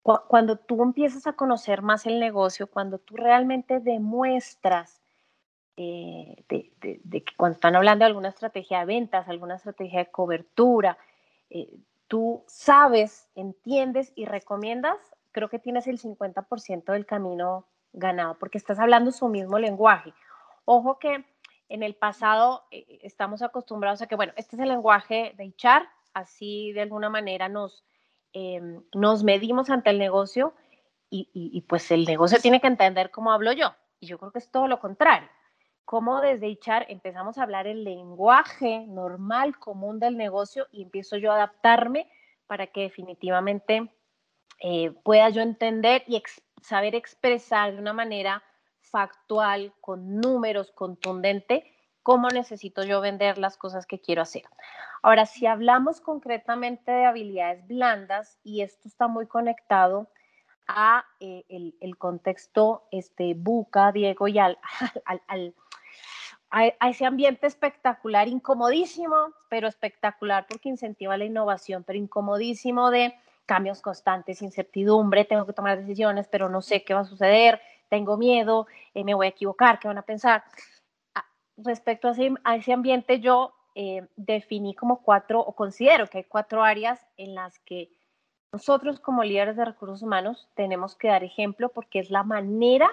cuando 0.03 0.57
tú 0.57 0.81
empiezas 0.81 1.27
a 1.27 1.33
conocer 1.33 1.81
más 1.81 2.05
el 2.05 2.19
negocio, 2.19 2.67
cuando 2.67 2.97
tú 2.97 3.15
realmente 3.15 3.79
demuestras 3.79 5.01
eh, 5.77 6.43
de, 6.49 7.23
que 7.23 7.35
cuando 7.37 7.55
están 7.55 7.75
hablando 7.75 8.03
de 8.03 8.07
alguna 8.07 8.29
estrategia 8.29 8.79
de 8.79 8.85
ventas, 8.85 9.27
alguna 9.27 9.55
estrategia 9.55 9.99
de 9.99 10.11
cobertura, 10.11 10.97
eh, 11.49 11.77
tú 12.07 12.43
sabes, 12.47 13.29
entiendes 13.35 14.11
y 14.15 14.25
recomiendas, 14.25 14.97
creo 15.31 15.49
que 15.49 15.59
tienes 15.59 15.87
el 15.87 15.99
50% 15.99 16.91
del 16.91 17.05
camino 17.05 17.67
ganado, 17.93 18.37
porque 18.37 18.57
estás 18.57 18.79
hablando 18.79 19.11
su 19.11 19.27
mismo 19.27 19.59
lenguaje. 19.59 20.13
Ojo 20.65 20.99
que 20.99 21.25
en 21.69 21.83
el 21.83 21.95
pasado 21.95 22.65
eh, 22.71 22.99
estamos 23.03 23.41
acostumbrados 23.41 24.01
a 24.01 24.07
que, 24.07 24.15
bueno, 24.15 24.33
este 24.35 24.55
es 24.55 24.61
el 24.61 24.69
lenguaje 24.69 25.33
de 25.37 25.45
echar, 25.45 25.87
así 26.13 26.73
de 26.73 26.81
alguna 26.81 27.09
manera 27.09 27.49
nos, 27.49 27.85
Em, 28.33 28.81
nos 28.93 29.23
medimos 29.23 29.69
ante 29.69 29.89
el 29.89 29.99
negocio 29.99 30.53
y, 31.13 31.61
pues 31.67 31.91
el 31.91 32.05
negocio 32.05 32.39
tiene 32.39 32.61
que 32.61 32.67
entender 32.67 33.11
cómo 33.11 33.33
hablo 33.33 33.51
yo. 33.51 33.75
Y 33.99 34.07
yo 34.07 34.17
creo 34.17 34.31
que 34.31 34.39
es 34.39 34.49
todo 34.49 34.67
lo 34.67 34.79
contrario. 34.79 35.27
Cómo 35.83 36.21
desde 36.21 36.47
HR 36.47 36.85
empezamos 36.87 37.37
a 37.37 37.43
hablar 37.43 37.67
el 37.67 37.83
lenguaje 37.83 38.85
normal, 38.87 39.59
común 39.59 39.99
del 39.99 40.15
negocio 40.15 40.67
y 40.71 40.83
empiezo 40.83 41.17
yo 41.17 41.31
a 41.31 41.35
adaptarme 41.35 42.09
para 42.47 42.67
que 42.67 42.81
definitivamente 42.81 43.91
eh, 44.59 44.91
pueda 45.03 45.29
yo 45.29 45.41
entender 45.41 46.03
y 46.07 46.21
saber 46.61 46.95
expresar 46.95 47.73
de 47.73 47.79
una 47.79 47.93
manera 47.93 48.41
factual, 48.79 49.73
con 49.81 50.17
números, 50.17 50.71
contundente, 50.71 51.65
cómo 52.03 52.29
necesito 52.29 52.83
yo 52.83 53.01
vender 53.01 53.37
las 53.37 53.57
cosas 53.57 53.85
que 53.85 53.99
quiero 53.99 54.21
hacer. 54.21 54.43
Ahora, 55.01 55.25
si 55.25 55.45
hablamos 55.45 56.01
concretamente 56.01 56.91
de 56.91 57.05
habilidades 57.05 57.67
blandas, 57.67 58.37
y 58.43 58.61
esto 58.61 58.87
está 58.87 59.07
muy 59.07 59.27
conectado 59.27 60.09
a 60.67 61.05
eh, 61.19 61.43
el, 61.79 61.97
contexto 61.97 62.87
este, 62.91 63.33
buca, 63.33 63.91
Diego, 63.91 64.27
y 64.27 64.39
al, 64.39 64.57
al, 65.27 65.55
a, 66.49 66.89
ese 66.89 67.05
ambiente 67.05 67.47
espectacular, 67.47 68.27
incomodísimo, 68.27 69.33
pero 69.49 69.67
espectacular 69.67 70.45
porque 70.47 70.69
incentiva 70.69 71.17
la 71.17 71.25
innovación, 71.25 71.83
pero 71.83 71.97
incomodísimo 71.97 72.91
de 72.91 73.13
cambios 73.45 73.81
constantes, 73.81 74.41
incertidumbre, 74.41 75.25
tengo 75.25 75.45
que 75.45 75.53
tomar 75.53 75.77
decisiones, 75.77 76.27
pero 76.27 76.47
no 76.47 76.61
sé 76.61 76.83
qué 76.83 76.93
va 76.93 77.01
a 77.01 77.05
suceder, 77.05 77.59
tengo 77.89 78.15
miedo, 78.17 78.67
eh, 78.93 79.03
me 79.03 79.13
voy 79.13 79.25
a 79.25 79.29
equivocar, 79.29 79.79
qué 79.79 79.87
van 79.87 79.97
a 79.97 80.03
pensar 80.03 80.43
respecto 81.63 82.07
a 82.07 82.55
ese, 82.55 82.73
ambiente, 82.73 83.19
yo 83.19 83.53
eh, 83.75 84.07
definí 84.15 84.75
como 84.75 85.01
cuatro, 85.01 85.39
o 85.39 85.53
considero 85.53 86.07
que 86.07 86.19
hay 86.19 86.23
cuatro 86.25 86.63
áreas 86.63 86.99
en 87.17 87.35
las 87.35 87.59
que 87.59 87.89
nosotros 88.51 88.99
como 88.99 89.23
líderes 89.23 89.55
de 89.55 89.65
recursos 89.65 90.01
humanos 90.01 90.49
tenemos 90.55 90.95
que 90.95 91.07
dar 91.07 91.23
ejemplo 91.23 91.69
porque 91.69 91.99
es 91.99 92.11
la 92.11 92.23
manera 92.23 92.89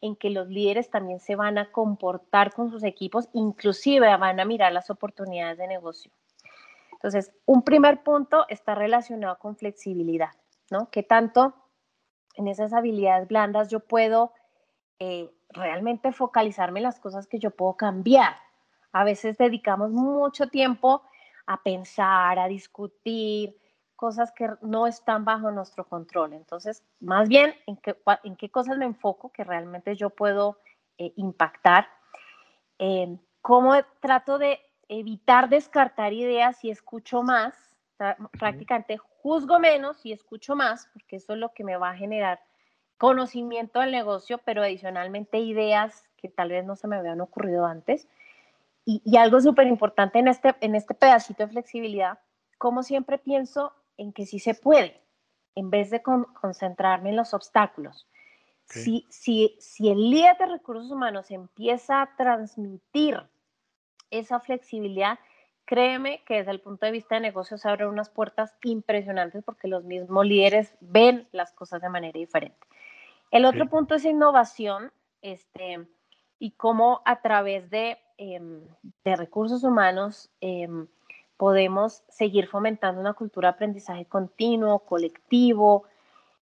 en 0.00 0.16
que 0.16 0.30
los 0.30 0.48
líderes 0.48 0.90
también 0.90 1.20
se 1.20 1.36
van 1.36 1.58
a 1.58 1.70
comportar 1.70 2.52
con 2.52 2.70
sus 2.70 2.82
equipos, 2.82 3.28
inclusive 3.34 4.16
van 4.16 4.40
a 4.40 4.44
mirar 4.44 4.72
las 4.72 4.90
oportunidades 4.90 5.58
de 5.58 5.68
negocio. 5.68 6.10
Entonces, 6.92 7.32
un 7.46 7.62
primer 7.62 8.02
punto 8.02 8.46
está 8.48 8.74
relacionado 8.74 9.38
con 9.38 9.56
flexibilidad, 9.56 10.30
¿no? 10.70 10.90
¿Qué 10.90 11.02
tanto 11.02 11.54
en 12.34 12.48
esas 12.48 12.72
habilidades 12.72 13.28
blandas 13.28 13.68
yo 13.68 13.80
puedo 13.80 14.32
eh, 14.98 15.30
realmente 15.50 16.12
focalizarme 16.12 16.80
en 16.80 16.84
las 16.84 17.00
cosas 17.00 17.26
que 17.26 17.38
yo 17.38 17.50
puedo 17.50 17.76
cambiar. 17.76 18.36
A 18.92 19.04
veces 19.04 19.38
dedicamos 19.38 19.90
mucho 19.90 20.48
tiempo 20.48 21.02
a 21.46 21.62
pensar, 21.62 22.38
a 22.38 22.46
discutir 22.46 23.56
cosas 23.96 24.32
que 24.32 24.50
no 24.62 24.86
están 24.86 25.24
bajo 25.24 25.50
nuestro 25.50 25.86
control. 25.88 26.32
Entonces, 26.32 26.82
más 27.00 27.28
bien, 27.28 27.54
¿en 27.66 27.76
qué, 27.76 27.96
en 28.24 28.36
qué 28.36 28.50
cosas 28.50 28.76
me 28.76 28.84
enfoco 28.84 29.30
que 29.30 29.44
realmente 29.44 29.94
yo 29.94 30.10
puedo 30.10 30.58
eh, 30.98 31.12
impactar? 31.16 31.88
Eh, 32.78 33.16
¿Cómo 33.40 33.74
trato 34.00 34.38
de 34.38 34.60
evitar 34.88 35.48
descartar 35.48 36.12
ideas 36.12 36.64
y 36.64 36.70
escucho 36.70 37.22
más? 37.22 37.54
Prácticamente 38.38 38.96
juzgo 38.96 39.60
menos 39.60 40.04
y 40.04 40.12
escucho 40.12 40.56
más, 40.56 40.88
porque 40.92 41.16
eso 41.16 41.34
es 41.34 41.38
lo 41.38 41.52
que 41.52 41.62
me 41.62 41.76
va 41.76 41.90
a 41.90 41.96
generar 41.96 42.40
conocimiento 43.02 43.80
del 43.80 43.90
negocio, 43.90 44.38
pero 44.44 44.62
adicionalmente 44.62 45.40
ideas 45.40 46.08
que 46.16 46.28
tal 46.28 46.50
vez 46.50 46.64
no 46.64 46.76
se 46.76 46.86
me 46.86 46.94
habían 46.94 47.20
ocurrido 47.20 47.66
antes. 47.66 48.06
Y, 48.84 49.16
algo 49.16 49.40
súper 49.40 49.66
importante 49.66 50.20
en 50.20 50.28
este, 50.28 50.54
en 50.60 50.76
este 50.76 50.94
pedacito 50.94 51.42
de 51.42 51.48
flexibilidad, 51.48 52.20
como 52.58 52.84
siempre 52.84 53.18
pienso 53.18 53.72
en 53.96 54.12
que 54.12 54.24
sí 54.24 54.38
se 54.38 54.54
puede, 54.54 55.00
en 55.56 55.68
vez 55.68 55.90
de 55.90 56.00
concentrarme 56.00 57.10
en 57.10 57.16
los 57.16 57.34
obstáculos. 57.34 58.06
Si, 58.66 59.04
si, 59.10 59.56
si 59.58 59.90
el 59.90 60.08
líder 60.08 60.38
de 60.38 60.46
recursos 60.46 60.88
humanos 60.88 61.32
empieza 61.32 62.02
a 62.02 62.14
transmitir 62.14 63.20
esa 64.12 64.38
flexibilidad, 64.38 65.18
créeme 65.64 66.22
que 66.24 66.34
desde 66.34 66.52
el 66.52 66.60
punto 66.60 66.86
de 66.86 66.92
vista 66.92 67.16
de 67.16 67.22
negocios 67.22 67.62
se 67.62 67.68
abren 67.68 67.88
unas 67.88 68.10
puertas 68.10 68.54
impresionantes 68.62 69.42
porque 69.42 69.66
los 69.66 69.82
mismos 69.82 70.24
líderes 70.24 70.72
ven 70.80 71.26
las 71.32 71.50
cosas 71.52 71.82
de 71.82 71.88
manera 71.88 72.16
diferente. 72.16 72.64
El 73.32 73.44
otro 73.44 73.68
punto 73.68 73.96
es 73.96 74.04
innovación 74.04 74.92
este, 75.20 75.88
y 76.38 76.52
cómo 76.52 77.02
a 77.04 77.20
través 77.20 77.68
de 77.70 77.98
Em, 78.24 78.60
de 79.04 79.16
recursos 79.16 79.64
humanos 79.64 80.30
em, 80.40 80.86
podemos 81.36 82.04
seguir 82.08 82.46
fomentando 82.46 83.00
una 83.00 83.14
cultura 83.14 83.48
de 83.48 83.54
aprendizaje 83.54 84.04
continuo, 84.04 84.78
colectivo, 84.80 85.86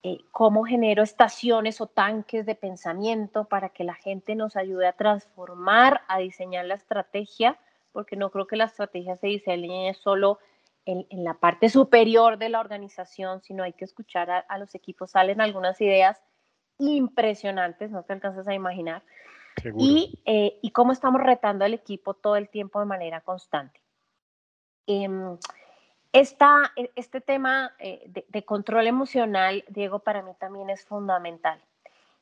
eh, 0.04 0.18
cómo 0.32 0.66
genero 0.66 1.02
estaciones 1.02 1.80
o 1.80 1.88
tanques 1.88 2.46
de 2.46 2.56
pensamiento 2.56 3.46
para 3.46 3.70
que 3.70 3.86
la 3.86 3.94
gente 3.94 4.36
nos 4.36 4.58
ayude 4.58 4.88
a 4.88 4.98
transformar, 4.98 6.02
a 6.10 6.20
diseñar 6.20 6.66
la 6.66 6.76
estrategia, 6.76 7.58
porque 7.94 8.18
no 8.18 8.30
creo 8.30 8.46
que 8.46 8.58
la 8.58 8.66
estrategia 8.66 9.16
se 9.16 9.28
diseñe 9.28 9.94
solo 9.94 10.40
en, 10.86 11.06
la 11.24 11.36
parte 11.36 11.70
superior 11.70 12.38
de 12.38 12.50
la 12.50 12.60
organización, 12.60 13.42
sino 13.42 13.64
hay 13.64 13.72
que 13.72 13.86
escuchar 13.86 14.30
a, 14.32 14.40
a 14.40 14.58
los 14.58 14.76
equipos. 14.76 15.12
Salen 15.12 15.40
algunas 15.40 15.80
ideas 15.80 16.22
impresionantes, 16.80 17.92
no 17.92 18.04
te 18.04 18.14
alcanzas 18.14 18.48
a 18.48 18.54
imaginar. 18.54 19.04
Eh, 20.26 20.60
y, 20.62 20.72
cómo 20.72 20.94
estamos 20.94 21.22
retando 21.22 21.66
al 21.66 21.74
equipo 21.74 22.14
todo 22.14 22.38
el 22.38 22.50
tiempo 22.50 22.80
de 22.80 22.86
manera 22.86 23.22
constante. 23.22 23.82
Em, 24.88 25.38
esta, 26.14 26.74
este 26.96 27.22
tema 27.22 27.74
eh, 27.80 28.10
de, 28.28 28.46
control 28.46 28.88
emocional, 28.88 29.64
Diego, 29.68 30.00
para 30.00 30.24
mí 30.24 30.32
también 30.40 30.70
es 30.70 30.86
fundamental. 30.86 31.62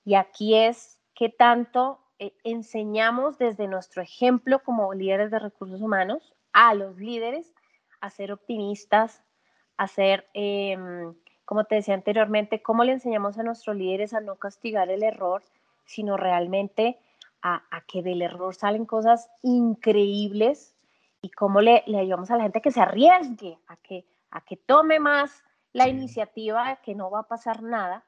Y 0.03 0.15
aquí 0.15 0.55
es 0.55 0.99
que 1.13 1.29
tanto 1.29 1.99
eh, 2.19 2.33
enseñamos 2.43 3.37
desde 3.37 3.67
nuestro 3.67 4.01
ejemplo 4.01 4.63
como 4.63 4.93
líderes 4.93 5.31
de 5.31 5.39
recursos 5.39 5.81
humanos 5.81 6.33
a 6.51 6.73
los 6.73 6.97
líderes 6.97 7.53
a 8.01 8.09
ser 8.09 8.31
optimistas, 8.31 9.23
a 9.77 9.87
ser, 9.87 10.27
em, 10.33 11.13
como 11.47 11.63
te 11.63 11.75
decía 11.75 11.93
anteriormente, 11.93 12.61
cómo 12.61 12.83
le 12.83 12.91
enseñamos 12.91 13.39
a 13.39 13.43
nuestros 13.43 13.77
líderes 13.77 14.13
a 14.13 14.19
no 14.19 14.35
castigar 14.35 14.89
el 14.89 15.01
error, 15.01 15.41
sino 15.85 16.17
realmente 16.17 16.99
a, 17.41 17.61
que 17.87 18.03
del 18.03 18.21
error 18.21 18.53
salen 18.53 18.85
cosas 18.85 19.29
increíbles 19.43 20.75
y 21.21 21.29
cómo 21.29 21.61
le, 21.61 21.85
le, 21.87 21.99
ayudamos 21.99 22.29
a 22.31 22.35
la 22.35 22.43
gente 22.43 22.59
a 22.59 22.61
que 22.61 22.71
se 22.71 22.81
arriesgue, 22.81 23.57
a 23.67 23.77
que, 23.77 24.05
a 24.29 24.41
que 24.41 24.57
tome 24.57 24.99
más 24.99 25.41
la 25.71 25.87
iniciativa, 25.87 26.75
que 26.83 26.95
no 26.95 27.09
va 27.09 27.21
a 27.21 27.29
pasar 27.29 27.63
nada. 27.63 28.03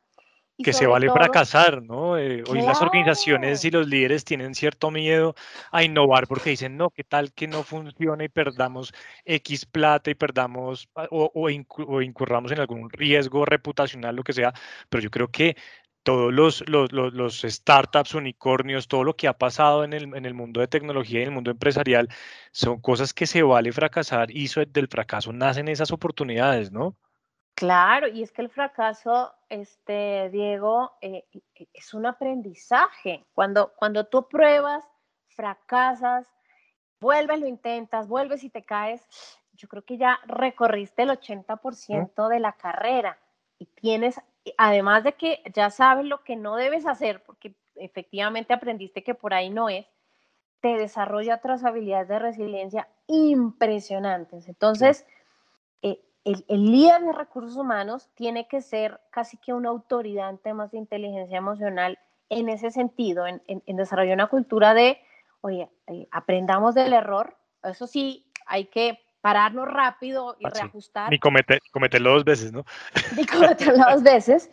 Que 0.63 0.73
se 0.73 0.87
vale 0.87 1.09
fracasar, 1.09 1.81
¿no? 1.81 2.17
Eh, 2.17 2.43
hoy 2.49 2.61
las 2.61 2.81
organizaciones 2.81 3.63
y 3.63 3.71
los 3.71 3.87
líderes 3.87 4.25
tienen 4.25 4.53
cierto 4.53 4.91
miedo 4.91 5.35
a 5.71 5.83
innovar 5.83 6.27
porque 6.27 6.51
dicen, 6.51 6.75
no, 6.77 6.89
¿qué 6.89 7.03
tal 7.03 7.31
que 7.33 7.47
no 7.47 7.63
funcione 7.63 8.25
y 8.25 8.29
perdamos 8.29 8.93
X 9.25 9.65
plata 9.65 10.11
y 10.11 10.15
perdamos 10.15 10.89
o, 11.11 11.31
o, 11.33 12.01
incurramos 12.01 12.51
en 12.51 12.59
algún 12.59 12.89
riesgo 12.89 13.45
reputacional, 13.45 14.15
lo 14.15 14.23
que 14.23 14.33
sea? 14.33 14.53
Pero 14.89 15.01
yo 15.03 15.09
creo 15.09 15.29
que 15.29 15.55
todos 16.03 16.33
los, 16.33 16.67
los, 16.67 16.91
los, 16.91 17.41
startups, 17.41 18.13
unicornios, 18.13 18.87
todo 18.87 19.03
lo 19.03 19.15
que 19.15 19.27
ha 19.27 19.37
pasado 19.37 19.83
en 19.83 19.93
el, 19.93 20.15
en 20.15 20.25
el 20.25 20.33
mundo 20.33 20.59
de 20.61 20.67
tecnología 20.67 21.19
y 21.19 21.23
en 21.23 21.29
el 21.29 21.35
mundo 21.35 21.51
empresarial, 21.51 22.09
son 22.51 22.79
cosas 22.81 23.13
que 23.13 23.27
se 23.27 23.43
vale 23.43 23.71
fracasar 23.71 24.31
y 24.31 24.49
del 24.71 24.87
fracaso 24.87 25.31
nacen 25.33 25.67
esas 25.67 25.91
oportunidades, 25.91 26.71
¿no? 26.71 26.97
Claro, 27.59 28.07
y 28.07 28.23
es 28.23 28.31
que 28.31 28.41
el 28.41 28.49
fracaso, 28.49 29.33
este, 29.49 30.29
Diego, 30.29 30.93
eh, 31.01 31.25
es 31.73 31.93
un 31.93 32.05
aprendizaje. 32.05 33.25
Cuando, 33.33 33.73
cuando 33.75 34.05
tú 34.05 34.29
pruebas, 34.29 34.85
fracasas, 35.27 36.25
vuelves, 37.01 37.37
lo 37.41 37.47
intentas, 37.47 38.07
vuelves 38.07 38.45
y 38.45 38.49
te 38.49 38.63
caes, 38.63 39.05
yo 39.51 39.67
creo 39.67 39.83
que 39.83 39.97
ya 39.97 40.21
recorriste 40.25 41.03
el 41.03 41.09
80% 41.09 42.29
de 42.29 42.39
la 42.39 42.53
carrera 42.53 43.19
y 43.57 43.65
tienes 43.65 44.21
además 44.57 45.03
de 45.03 45.15
que 45.15 45.43
ya 45.53 45.69
sabes 45.69 46.05
lo 46.05 46.23
que 46.23 46.37
no 46.37 46.55
debes 46.55 46.85
hacer, 46.85 47.21
porque 47.23 47.55
efectivamente 47.75 48.53
aprendiste 48.53 49.03
que 49.03 49.15
por 49.15 49.33
ahí 49.33 49.49
no 49.49 49.67
es, 49.67 49.85
te 50.61 50.77
desarrolla 50.77 51.35
otras 51.35 51.65
habilidades 51.65 52.07
de 52.07 52.19
resiliencia 52.19 52.87
impresionantes. 53.07 54.47
Entonces, 54.47 55.05
el, 56.25 56.43
líder 56.47 57.01
de 57.01 57.13
recursos 57.13 57.55
humanos 57.55 58.09
tiene 58.15 58.47
que 58.47 58.61
ser 58.61 58.99
casi 59.09 59.37
que 59.37 59.53
una 59.53 59.69
autoridad 59.69 60.29
en 60.29 60.37
temas 60.37 60.71
de 60.71 60.77
inteligencia 60.77 61.37
emocional 61.37 61.97
en 62.29 62.49
ese 62.49 62.71
sentido, 62.71 63.25
en, 63.25 63.41
desarrollar 63.65 64.13
una 64.13 64.27
cultura 64.27 64.73
de, 64.73 65.01
oye, 65.41 65.69
eh, 65.87 66.07
aprendamos 66.11 66.75
del 66.75 66.93
error. 66.93 67.37
Eso 67.63 67.87
sí, 67.87 68.31
hay 68.45 68.65
que 68.65 68.99
pararnos 69.21 69.67
rápido 69.67 70.35
y 70.39 70.45
ah, 70.45 70.51
reajustar. 70.53 71.09
Ni 71.09 71.19
cometerlo 71.19 72.13
dos 72.13 72.23
veces, 72.23 72.51
¿no? 72.51 72.65
Ni 73.15 73.25
cometerlo 73.25 73.83
dos 73.91 74.03
veces, 74.03 74.51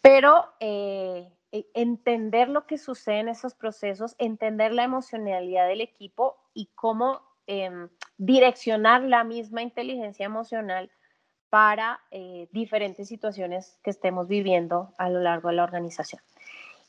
pero 0.00 0.52
eh, 0.60 1.32
e, 1.50 1.66
entender 1.74 2.48
lo 2.48 2.66
que 2.66 2.78
sucede 2.78 3.20
en 3.20 3.28
esos 3.28 3.54
procesos, 3.54 4.14
entender 4.18 4.72
la 4.72 4.84
emocionalidad 4.84 5.66
del 5.66 5.80
equipo 5.80 6.36
y 6.52 6.66
cómo 6.74 7.22
em, 7.46 7.88
direccionar 8.18 9.02
la 9.02 9.24
misma 9.24 9.62
inteligencia 9.62 10.26
emocional 10.26 10.90
para 11.54 12.00
eh, 12.10 12.48
diferentes 12.50 13.06
situaciones 13.06 13.78
que 13.84 13.90
estemos 13.90 14.26
viviendo 14.26 14.92
a 14.98 15.08
lo 15.08 15.20
largo 15.20 15.50
de 15.50 15.54
la 15.54 15.62
organización. 15.62 16.20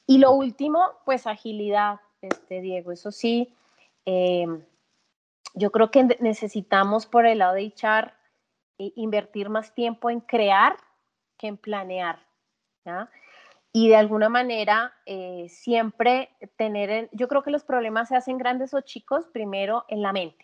Y 0.08 0.17
lo 0.17 0.32
último, 0.32 0.93
pues 1.06 1.28
agilidad, 1.28 1.99
este, 2.19 2.62
Diego, 2.62 2.91
eso 2.91 3.12
sí. 3.12 3.54
Em, 4.06 4.63
yo 5.54 5.69
creo 5.69 5.91
que 5.91 6.17
necesitamos 6.19 7.06
por 7.06 7.28
el 7.28 7.38
lado 7.38 7.54
de 7.54 7.62
echar 7.62 8.15
invertir 8.80 9.49
más 9.49 9.71
tiempo 9.75 10.10
en 10.10 10.19
crear 10.19 10.78
que 11.38 11.45
en 11.45 11.58
planear. 11.58 12.25
Y 13.71 13.89
de 13.89 13.97
alguna 13.97 14.30
manera 14.30 14.95
eh, 15.06 15.45
siempre 15.47 16.32
tener, 16.58 17.08
yo 17.12 17.28
creo 17.28 17.43
que 17.43 17.51
los 17.51 17.63
problemas 17.63 18.08
se 18.10 18.15
hacen 18.15 18.39
grandes 18.39 18.73
o 18.73 18.82
chicos 18.82 19.28
primero 19.32 19.86
en 19.89 20.01
la 20.01 20.12
mente. 20.12 20.43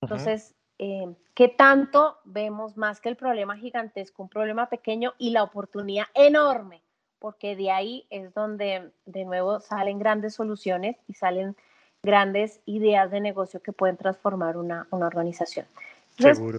Entonces, 0.00 0.56
eh, 0.78 1.14
¿qué 1.34 1.48
tanto 1.48 2.18
vemos 2.24 2.76
más 2.76 3.00
que 3.00 3.08
el 3.08 3.16
problema 3.16 3.56
gigantesco, 3.56 4.22
un 4.22 4.28
problema 4.28 4.68
pequeño 4.68 5.14
y 5.18 5.30
la 5.30 5.42
oportunidad 5.42 6.06
enorme? 6.14 6.82
Porque 7.18 7.56
de 7.56 7.70
ahí 7.70 8.06
es 8.10 8.34
donde 8.34 8.92
de 9.06 9.24
nuevo 9.24 9.60
salen 9.60 9.98
grandes 9.98 10.34
soluciones 10.34 10.96
y 11.08 11.14
salen 11.14 11.56
grandes 12.04 12.60
ideas 12.66 13.10
de 13.10 13.20
negocio 13.20 13.62
que 13.62 13.72
pueden 13.72 13.96
transformar 13.96 14.56
una, 14.56 14.86
una 14.90 15.06
organización. 15.06 15.66
Seguro, 16.18 16.58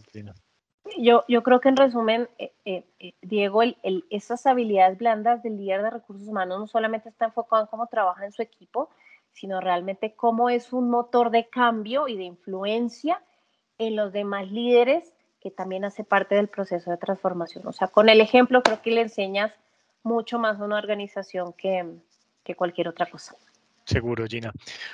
Yo, 0.97 1.23
yo 1.27 1.43
creo 1.43 1.61
que 1.61 1.69
en 1.69 1.77
resumen, 1.77 2.27
eh, 2.37 2.51
eh, 2.65 2.83
eh, 2.99 3.13
Diego, 3.21 3.61
el, 3.61 3.77
esas 4.09 4.45
habilidades 4.47 4.97
blandas 4.97 5.43
del 5.43 5.57
líder 5.57 5.83
de 5.83 5.91
recursos 5.91 6.27
humanos 6.27 6.59
no 6.59 6.67
solamente 6.67 7.09
está 7.09 7.25
enfocado 7.25 7.63
en 7.63 7.67
cómo 7.67 7.87
trabaja 7.87 8.25
en 8.25 8.33
su 8.33 8.41
equipo, 8.41 8.89
sino 9.31 9.61
realmente 9.61 10.15
cómo 10.15 10.49
es 10.49 10.73
un 10.73 10.89
motor 10.89 11.29
de 11.29 11.47
cambio 11.47 12.07
y 12.07 12.17
de 12.17 12.23
influencia 12.23 13.21
en 13.77 13.95
los 13.95 14.13
demás 14.13 14.51
líderes 14.51 15.13
que 15.41 15.51
también 15.51 15.85
hace 15.85 16.03
parte 16.03 16.35
del 16.35 16.47
proceso 16.47 16.89
de 16.89 16.97
transformación. 16.97 17.67
O 17.67 17.71
sea, 17.71 17.87
con 17.87 18.09
el 18.09 18.21
ejemplo 18.21 18.63
creo 18.63 18.81
que 18.81 18.91
le 18.91 19.01
enseñas 19.01 19.53
mucho 20.03 20.39
más 20.39 20.59
a 20.59 20.63
una 20.63 20.77
organización 20.77 21.53
que, 21.53 21.85
que 22.43 22.55
cualquier 22.55 22.87
otra 22.87 23.05
cosa. 23.07 23.35
Seguro, 23.87 24.25
Gina. 24.27 24.51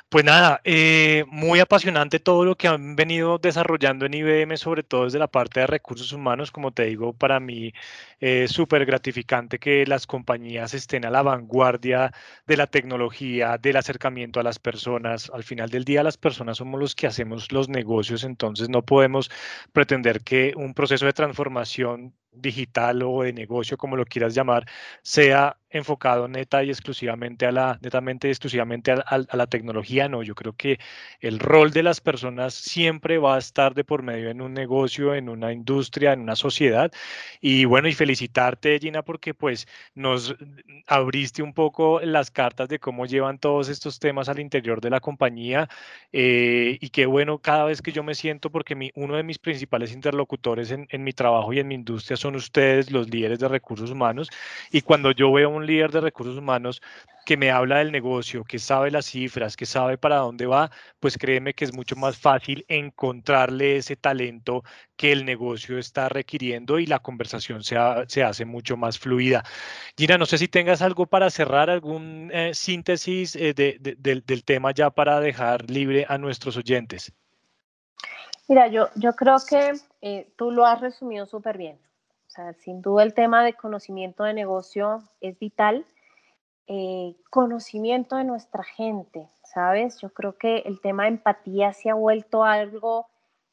Pues 0.09 0.25
nada, 0.25 0.59
eh, 0.65 1.23
muy 1.29 1.61
apasionante 1.61 2.19
todo 2.19 2.43
lo 2.43 2.57
que 2.57 2.67
han 2.67 2.97
venido 2.97 3.37
desarrollando 3.37 4.05
en 4.05 4.13
IBM, 4.13 4.57
sobre 4.57 4.83
todo 4.83 5.05
desde 5.05 5.17
la 5.17 5.29
parte 5.29 5.61
de 5.61 5.67
recursos 5.67 6.11
humanos. 6.11 6.51
Como 6.51 6.73
te 6.73 6.83
digo, 6.85 7.13
para 7.13 7.39
mí 7.39 7.71
es 8.19 8.51
súper 8.51 8.85
gratificante 8.85 9.59
que 9.59 9.85
las 9.85 10.05
compañías 10.05 10.73
estén 10.73 11.05
a 11.05 11.09
la 11.09 11.21
vanguardia 11.21 12.11
de 12.45 12.57
la 12.57 12.67
tecnología, 12.67 13.57
del 13.57 13.77
acercamiento 13.77 14.41
a 14.41 14.43
las 14.43 14.59
personas. 14.59 15.29
Al 15.33 15.43
final 15.43 15.69
del 15.69 15.85
día, 15.85 16.03
las 16.03 16.17
personas 16.17 16.57
somos 16.57 16.77
los 16.79 16.93
que 16.93 17.07
hacemos 17.07 17.49
los 17.53 17.69
negocios, 17.69 18.25
entonces 18.25 18.67
no 18.69 18.83
podemos 18.83 19.31
pretender 19.71 20.21
que 20.21 20.51
un 20.57 20.73
proceso 20.73 21.05
de 21.05 21.13
transformación 21.13 22.13
digital 22.31 23.03
o 23.03 23.23
de 23.23 23.33
negocio, 23.33 23.77
como 23.77 23.95
lo 23.95 24.05
quieras 24.05 24.33
llamar, 24.33 24.65
sea 25.01 25.57
enfocado 25.71 26.27
neta 26.27 26.63
y 26.63 26.69
exclusivamente 26.69 27.45
a 27.45 27.51
la, 27.51 27.79
netamente 27.81 28.27
y 28.27 28.31
exclusivamente 28.31 28.91
a, 28.91 29.25
la 29.31 29.47
tecnología, 29.47 30.09
no, 30.09 30.21
yo 30.21 30.35
creo 30.35 30.53
que 30.53 30.79
el 31.21 31.39
rol 31.39 31.71
de 31.71 31.83
las 31.83 32.01
personas 32.01 32.53
siempre 32.53 33.17
va 33.17 33.35
a 33.35 33.37
estar 33.39 33.73
de 33.73 33.83
por 33.83 34.03
medio 34.03 34.29
en 34.29 34.41
un 34.41 34.53
negocio, 34.53 35.15
en 35.15 35.29
una 35.29 35.53
industria, 35.53 36.13
en 36.13 36.21
una 36.21 36.35
sociedad. 36.35 36.91
Y 37.39 37.65
bueno, 37.65 37.87
y 37.87 37.93
felicitarte, 37.93 38.79
Gina, 38.79 39.01
porque 39.03 39.33
pues 39.33 39.67
nos 39.95 40.35
abriste 40.87 41.41
un 41.41 41.53
poco 41.53 42.01
las 42.01 42.31
cartas 42.31 42.67
de 42.67 42.79
cómo 42.79 43.05
llevan 43.05 43.39
todos 43.39 43.69
estos 43.69 43.99
temas 43.99 44.29
al 44.29 44.39
interior 44.39 44.81
de 44.81 44.89
la 44.89 44.99
compañía. 44.99 45.69
Eh, 46.11 46.77
y 46.81 46.89
qué 46.89 47.05
bueno 47.05 47.39
cada 47.39 47.65
vez 47.65 47.81
que 47.81 47.91
yo 47.93 48.03
me 48.03 48.15
siento, 48.15 48.51
porque 48.51 48.75
mi, 48.75 48.91
uno 48.95 49.15
de 49.15 49.23
mis 49.23 49.39
principales 49.39 49.93
interlocutores 49.93 50.71
en, 50.71 50.87
en 50.89 51.03
mi 51.03 51.13
trabajo 51.13 51.53
y 51.53 51.59
en 51.59 51.67
mi 51.69 51.75
industria 51.75 52.17
son 52.21 52.35
ustedes, 52.35 52.91
los 52.91 53.09
líderes 53.09 53.39
de 53.39 53.47
recursos 53.47 53.91
humanos. 53.91 54.29
Y 54.71 54.81
cuando 54.81 55.11
yo 55.11 55.31
veo 55.31 55.49
un 55.49 55.65
líder 55.65 55.91
de 55.91 56.01
recursos 56.01 56.37
humanos 56.37 56.81
que 57.25 57.37
me 57.37 57.51
habla 57.51 57.77
del 57.77 57.91
negocio, 57.91 58.43
que 58.43 58.59
sabe 58.59 58.91
las 58.91 59.05
cifras, 59.05 59.55
que 59.55 59.65
sabe 59.65 59.97
para 59.97 60.17
dónde 60.17 60.45
va, 60.45 60.71
pues 60.99 61.17
créeme 61.17 61.53
que 61.53 61.65
es 61.65 61.73
mucho 61.73 61.95
más 61.95 62.17
fácil 62.17 62.65
encontrarle 62.67 63.77
ese 63.77 63.95
talento 63.95 64.63
que 64.95 65.11
el 65.11 65.25
negocio 65.25 65.77
está 65.77 66.09
requiriendo 66.09 66.79
y 66.79 66.85
la 66.85 66.99
conversación 66.99 67.63
se, 67.63 67.75
se 68.07 68.23
hace 68.23 68.45
mucho 68.45 68.77
más 68.77 68.97
fluida. 68.99 69.43
Gina, 69.97 70.17
no 70.17 70.25
sé 70.25 70.37
si 70.37 70.47
tengas 70.47 70.81
algo 70.81 71.05
para 71.05 71.29
cerrar, 71.29 71.69
algún 71.69 72.31
eh, 72.33 72.53
síntesis 72.53 73.35
eh, 73.35 73.53
del 73.53 74.43
tema 74.43 74.71
ya 74.71 74.89
para 74.89 75.19
dejar 75.19 75.69
libre 75.69 76.05
a 76.07 76.17
nuestros 76.17 76.57
oyentes. 76.57 77.13
Mira, 78.47 78.67
yo, 78.67 78.89
yo 78.95 79.13
creo 79.13 79.37
que 79.47 79.73
eh, 80.01 80.27
tú 80.35 80.51
lo 80.51 80.65
has 80.65 80.81
resumido 80.81 81.25
súper 81.25 81.57
bien. 81.57 81.77
O 82.31 82.33
sea, 82.33 82.53
sin 82.53 82.81
duda 82.81 83.03
el 83.03 83.13
tema 83.13 83.43
de 83.43 83.55
conocimiento 83.55 84.23
de 84.23 84.33
negocio 84.33 85.03
es 85.19 85.37
vital. 85.37 85.85
Eh, 86.65 87.17
conocimiento 87.29 88.15
de 88.15 88.23
nuestra 88.23 88.63
gente, 88.63 89.27
¿sabes? 89.43 89.99
Yo 89.99 90.13
creo 90.13 90.37
que 90.37 90.59
el 90.59 90.79
tema 90.79 91.03
de 91.03 91.09
empatía 91.09 91.73
se 91.73 91.89
ha 91.89 91.93
vuelto 91.93 92.45
algo 92.45 93.09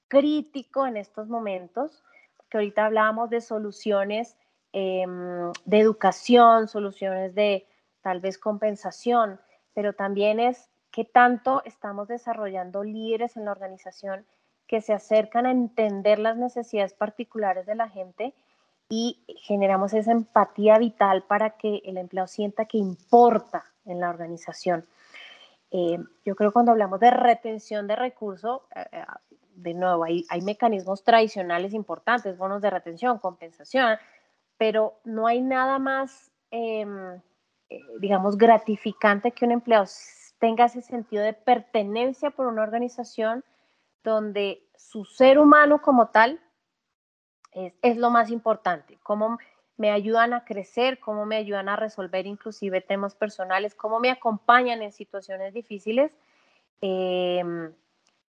crítico 0.07 0.87
en 0.87 0.97
estos 0.97 1.27
momentos, 1.27 2.05
porque 2.37 2.59
ahorita 2.59 2.87
hablábamos 2.87 3.31
de 3.31 3.41
soluciones 3.41 4.37
em, 4.73 5.53
de 5.65 5.81
educación, 5.81 6.69
soluciones 6.69 7.35
de 7.35 7.67
tal 8.01 8.21
vez 8.21 8.39
compensación, 8.39 9.41
pero 9.75 9.93
también 9.93 10.39
es 10.39 10.71
qué 10.93 11.05
tanto 11.05 11.63
estamos 11.65 12.07
desarrollando 12.07 12.85
líderes 12.85 13.37
en 13.37 13.47
la 13.47 13.51
organización 13.51 14.25
que 14.69 14.81
se 14.81 14.93
acercan 14.93 15.47
a 15.47 15.51
entender 15.51 16.21
las 16.21 16.37
necesidades 16.37 16.95
particulares 16.95 17.67
de 17.67 17.75
la 17.75 17.89
gente 17.89 18.35
y 18.89 19.23
generamos 19.43 19.93
esa 19.93 20.13
empatía 20.13 20.79
vital 20.79 21.25
para 21.25 21.51
que 21.51 21.83
el 21.85 21.99
empleado 21.99 22.27
sienta 22.27 22.65
que 22.65 22.79
importa 22.79 23.65
en 23.85 24.01
la 24.01 24.09
organización. 24.09 24.87
Eh, 25.71 25.99
yo 26.25 26.35
creo 26.35 26.51
que 26.51 26.55
cuando 26.55 26.73
hablamos 26.73 26.99
de 27.01 27.11
retención 27.11 27.87
de 27.87 27.97
recursos, 27.97 28.63
eh, 28.75 28.87
eh, 28.93 29.05
de 29.55 29.75
nuevo, 29.75 30.05
hay, 30.05 30.25
hay, 30.31 30.41
mecanismos 30.41 31.05
tradicionales 31.05 31.75
importantes, 31.75 32.39
bonos 32.39 32.63
de 32.63 32.71
retención, 32.71 33.19
compensación, 33.19 33.99
pero 34.57 35.01
no 35.05 35.27
hay 35.27 35.43
nada 35.43 35.79
más, 35.79 36.31
em, 36.51 37.21
digamos, 38.01 38.39
gratificante 38.39 39.33
que 39.33 39.45
un 39.45 39.53
empleado 39.53 39.85
tenga 40.39 40.67
ese 40.67 40.81
sentido 40.81 41.23
de 41.23 41.35
pertenencia 41.35 42.31
por 42.31 42.47
una 42.47 42.63
organización 42.63 43.45
donde 44.05 44.63
su 44.77 45.05
ser 45.05 45.39
humano 45.39 45.83
como 45.83 46.09
tal 46.09 46.41
es, 47.53 47.97
lo 47.97 48.11
más 48.11 48.31
importante, 48.31 48.99
cómo 49.03 49.39
me 49.77 49.91
ayudan 49.91 50.33
a 50.33 50.45
crecer, 50.45 50.99
cómo 50.99 51.25
me 51.25 51.37
ayudan 51.37 51.69
a 51.69 51.77
resolver 51.77 52.27
inclusive 52.27 52.81
temas 52.81 53.15
personales, 53.15 53.75
cómo 53.75 54.01
me 54.01 54.11
acompañan 54.11 54.83
en 54.83 54.93
situaciones 54.93 55.55
difíciles, 55.55 56.13
em, 56.81 57.73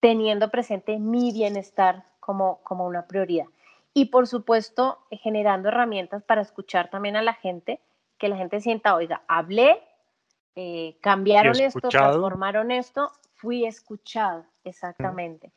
teniendo 0.01 0.51
presente 0.51 0.99
mi 0.99 1.33
bienestar 1.33 2.05
como, 2.21 2.61
como 2.63 2.87
una 2.87 3.07
prioridad. 3.07 3.47
Y 3.93 4.07
por 4.07 4.27
supuesto, 4.27 4.99
generando 5.11 5.69
herramientas 5.69 6.23
para 6.23 6.43
escuchar 6.43 6.91
también 6.91 7.17
a 7.17 7.23
la 7.23 7.35
gente, 7.35 7.81
que 8.19 8.29
la 8.29 8.37
gente 8.37 8.61
sienta, 8.61 8.95
oiga, 8.95 9.23
hablé, 9.27 9.83
eh, 10.55 10.97
cambiaron 11.01 11.59
esto, 11.59 11.89
transformaron 11.89 12.71
esto, 12.71 13.11
fui 13.35 13.65
escuchado, 13.65 14.45
exactamente. 14.65 15.53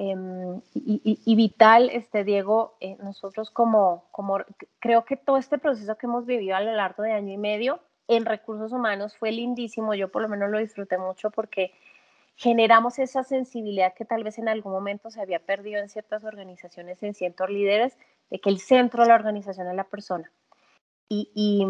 Em, 0.00 0.60
y, 0.74 1.34
vital, 1.34 1.90
este, 1.92 2.22
Diego, 2.22 2.76
eh, 2.78 2.96
nosotros 3.02 3.50
como, 3.50 4.04
como, 4.12 4.38
creo 4.78 5.04
que 5.04 5.16
todo 5.16 5.38
este 5.38 5.58
proceso 5.58 5.98
que 5.98 6.06
hemos 6.06 6.24
vivido 6.24 6.54
a 6.54 6.60
lo 6.60 6.70
largo 6.72 7.02
de 7.02 7.12
año 7.12 7.32
y 7.32 7.36
medio 7.36 7.80
en 8.06 8.24
recursos 8.24 8.72
humanos 8.72 9.16
fue 9.16 9.32
lindísimo, 9.32 9.94
yo 9.94 10.08
por 10.08 10.22
lo 10.22 10.28
menos 10.28 10.50
lo 10.50 10.60
disfruté 10.60 10.98
mucho 10.98 11.32
porque 11.32 11.72
generamos 12.36 13.00
esa 13.00 13.24
sensibilidad 13.24 13.92
que 13.94 14.04
tal 14.04 14.22
vez 14.22 14.38
en 14.38 14.48
algún 14.48 14.70
momento 14.70 15.10
se 15.10 15.20
había 15.20 15.40
perdido 15.40 15.80
en 15.80 15.88
ciertas 15.88 16.22
organizaciones, 16.22 17.02
en 17.02 17.14
ciertos 17.14 17.50
líderes, 17.50 17.98
de 18.30 18.38
que 18.38 18.50
el 18.50 18.60
centro 18.60 19.02
de 19.02 19.08
la 19.08 19.16
organización 19.16 19.66
es 19.66 19.74
la 19.74 19.82
persona. 19.82 20.30
Y, 21.08 21.32
y, 21.34 21.66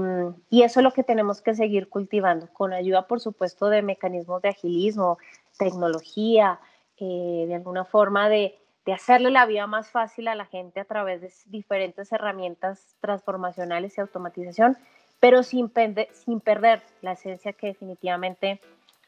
y, 0.51 0.65
eso 0.65 0.81
es 0.81 0.85
lo 0.85 0.93
que 0.93 1.05
tenemos 1.05 1.41
que 1.41 1.55
seguir 1.55 1.89
cultivando, 1.89 2.53
con 2.53 2.75
ayuda, 2.75 3.07
por 3.07 3.21
supuesto, 3.21 3.71
de 3.71 3.81
mecanismos 3.81 4.43
de 4.43 4.51
agilismo, 4.51 5.17
tecnología, 5.59 6.61
eh, 7.01 7.45
de 7.47 7.55
alguna 7.55 7.85
forma 7.85 8.29
de, 8.29 8.57
de, 8.85 8.93
hacerle 8.93 9.31
la 9.31 9.47
vida 9.47 9.67
más 9.67 9.91
fácil 9.91 10.29
a 10.29 10.35
la 10.35 10.47
gente 10.47 10.81
a 10.81 10.85
través 10.85 11.21
de 11.21 11.33
diferentes 11.47 12.11
herramientas 12.13 12.97
transformacionales 13.01 13.97
y 13.97 14.01
automatización, 14.01 14.77
pero 15.21 15.43
sin, 15.43 15.73
sin 16.13 16.41
perder 16.41 16.83
la 17.03 17.13
esencia 17.13 17.53
que 17.53 17.69
definitivamente 17.69 18.61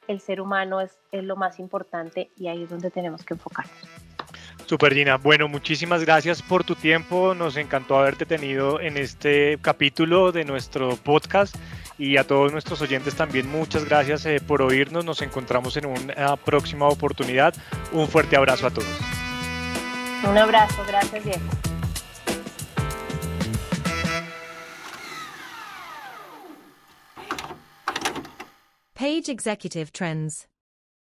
el 0.09 0.21
ser 0.21 0.41
humano 0.41 0.81
es, 0.81 0.99
es 1.13 1.25
lo 1.25 1.37
más 1.37 1.59
importante 1.59 2.31
y 2.37 2.49
ahí 2.49 2.65
es 2.65 2.71
donde 2.71 2.91
tenemos 2.91 3.25
que 3.25 3.35
enfocarnos. 3.35 3.75
Super 4.67 4.95
Gina, 4.95 5.17
bueno, 5.17 5.49
muchísimas 5.49 6.05
gracias 6.05 6.43
por 6.43 6.63
tu 6.63 6.77
tiempo, 6.77 7.35
nos 7.35 7.57
encantó 7.57 7.99
haberte 7.99 8.25
tenido 8.25 8.81
en 8.81 8.97
este 8.97 9.59
capítulo 9.61 10.31
de 10.31 10.45
nuestro 10.45 10.97
podcast 10.97 11.57
y 12.01 12.17
a 12.17 12.25
todos 12.25 12.51
nuestros 12.51 12.81
oyentes 12.81 13.15
también 13.15 13.47
muchas 13.51 13.85
gracias 13.85 14.25
eh, 14.25 14.41
por 14.41 14.63
oírnos. 14.63 15.05
Nos 15.05 15.21
encontramos 15.21 15.77
en 15.77 15.85
una 15.85 16.37
próxima 16.37 16.89
oportunidad. 16.89 17.55
Un 17.93 18.09
fuerte 18.09 18.37
abrazo 18.37 18.67
a 18.69 18.71
todos. 18.71 18.89
Un 20.27 20.39
abrazo, 20.39 20.83
gracias 20.89 21.23
Diego. 21.23 21.45
Page 28.95 29.31
Executive 29.31 29.91
Trends 29.93 30.50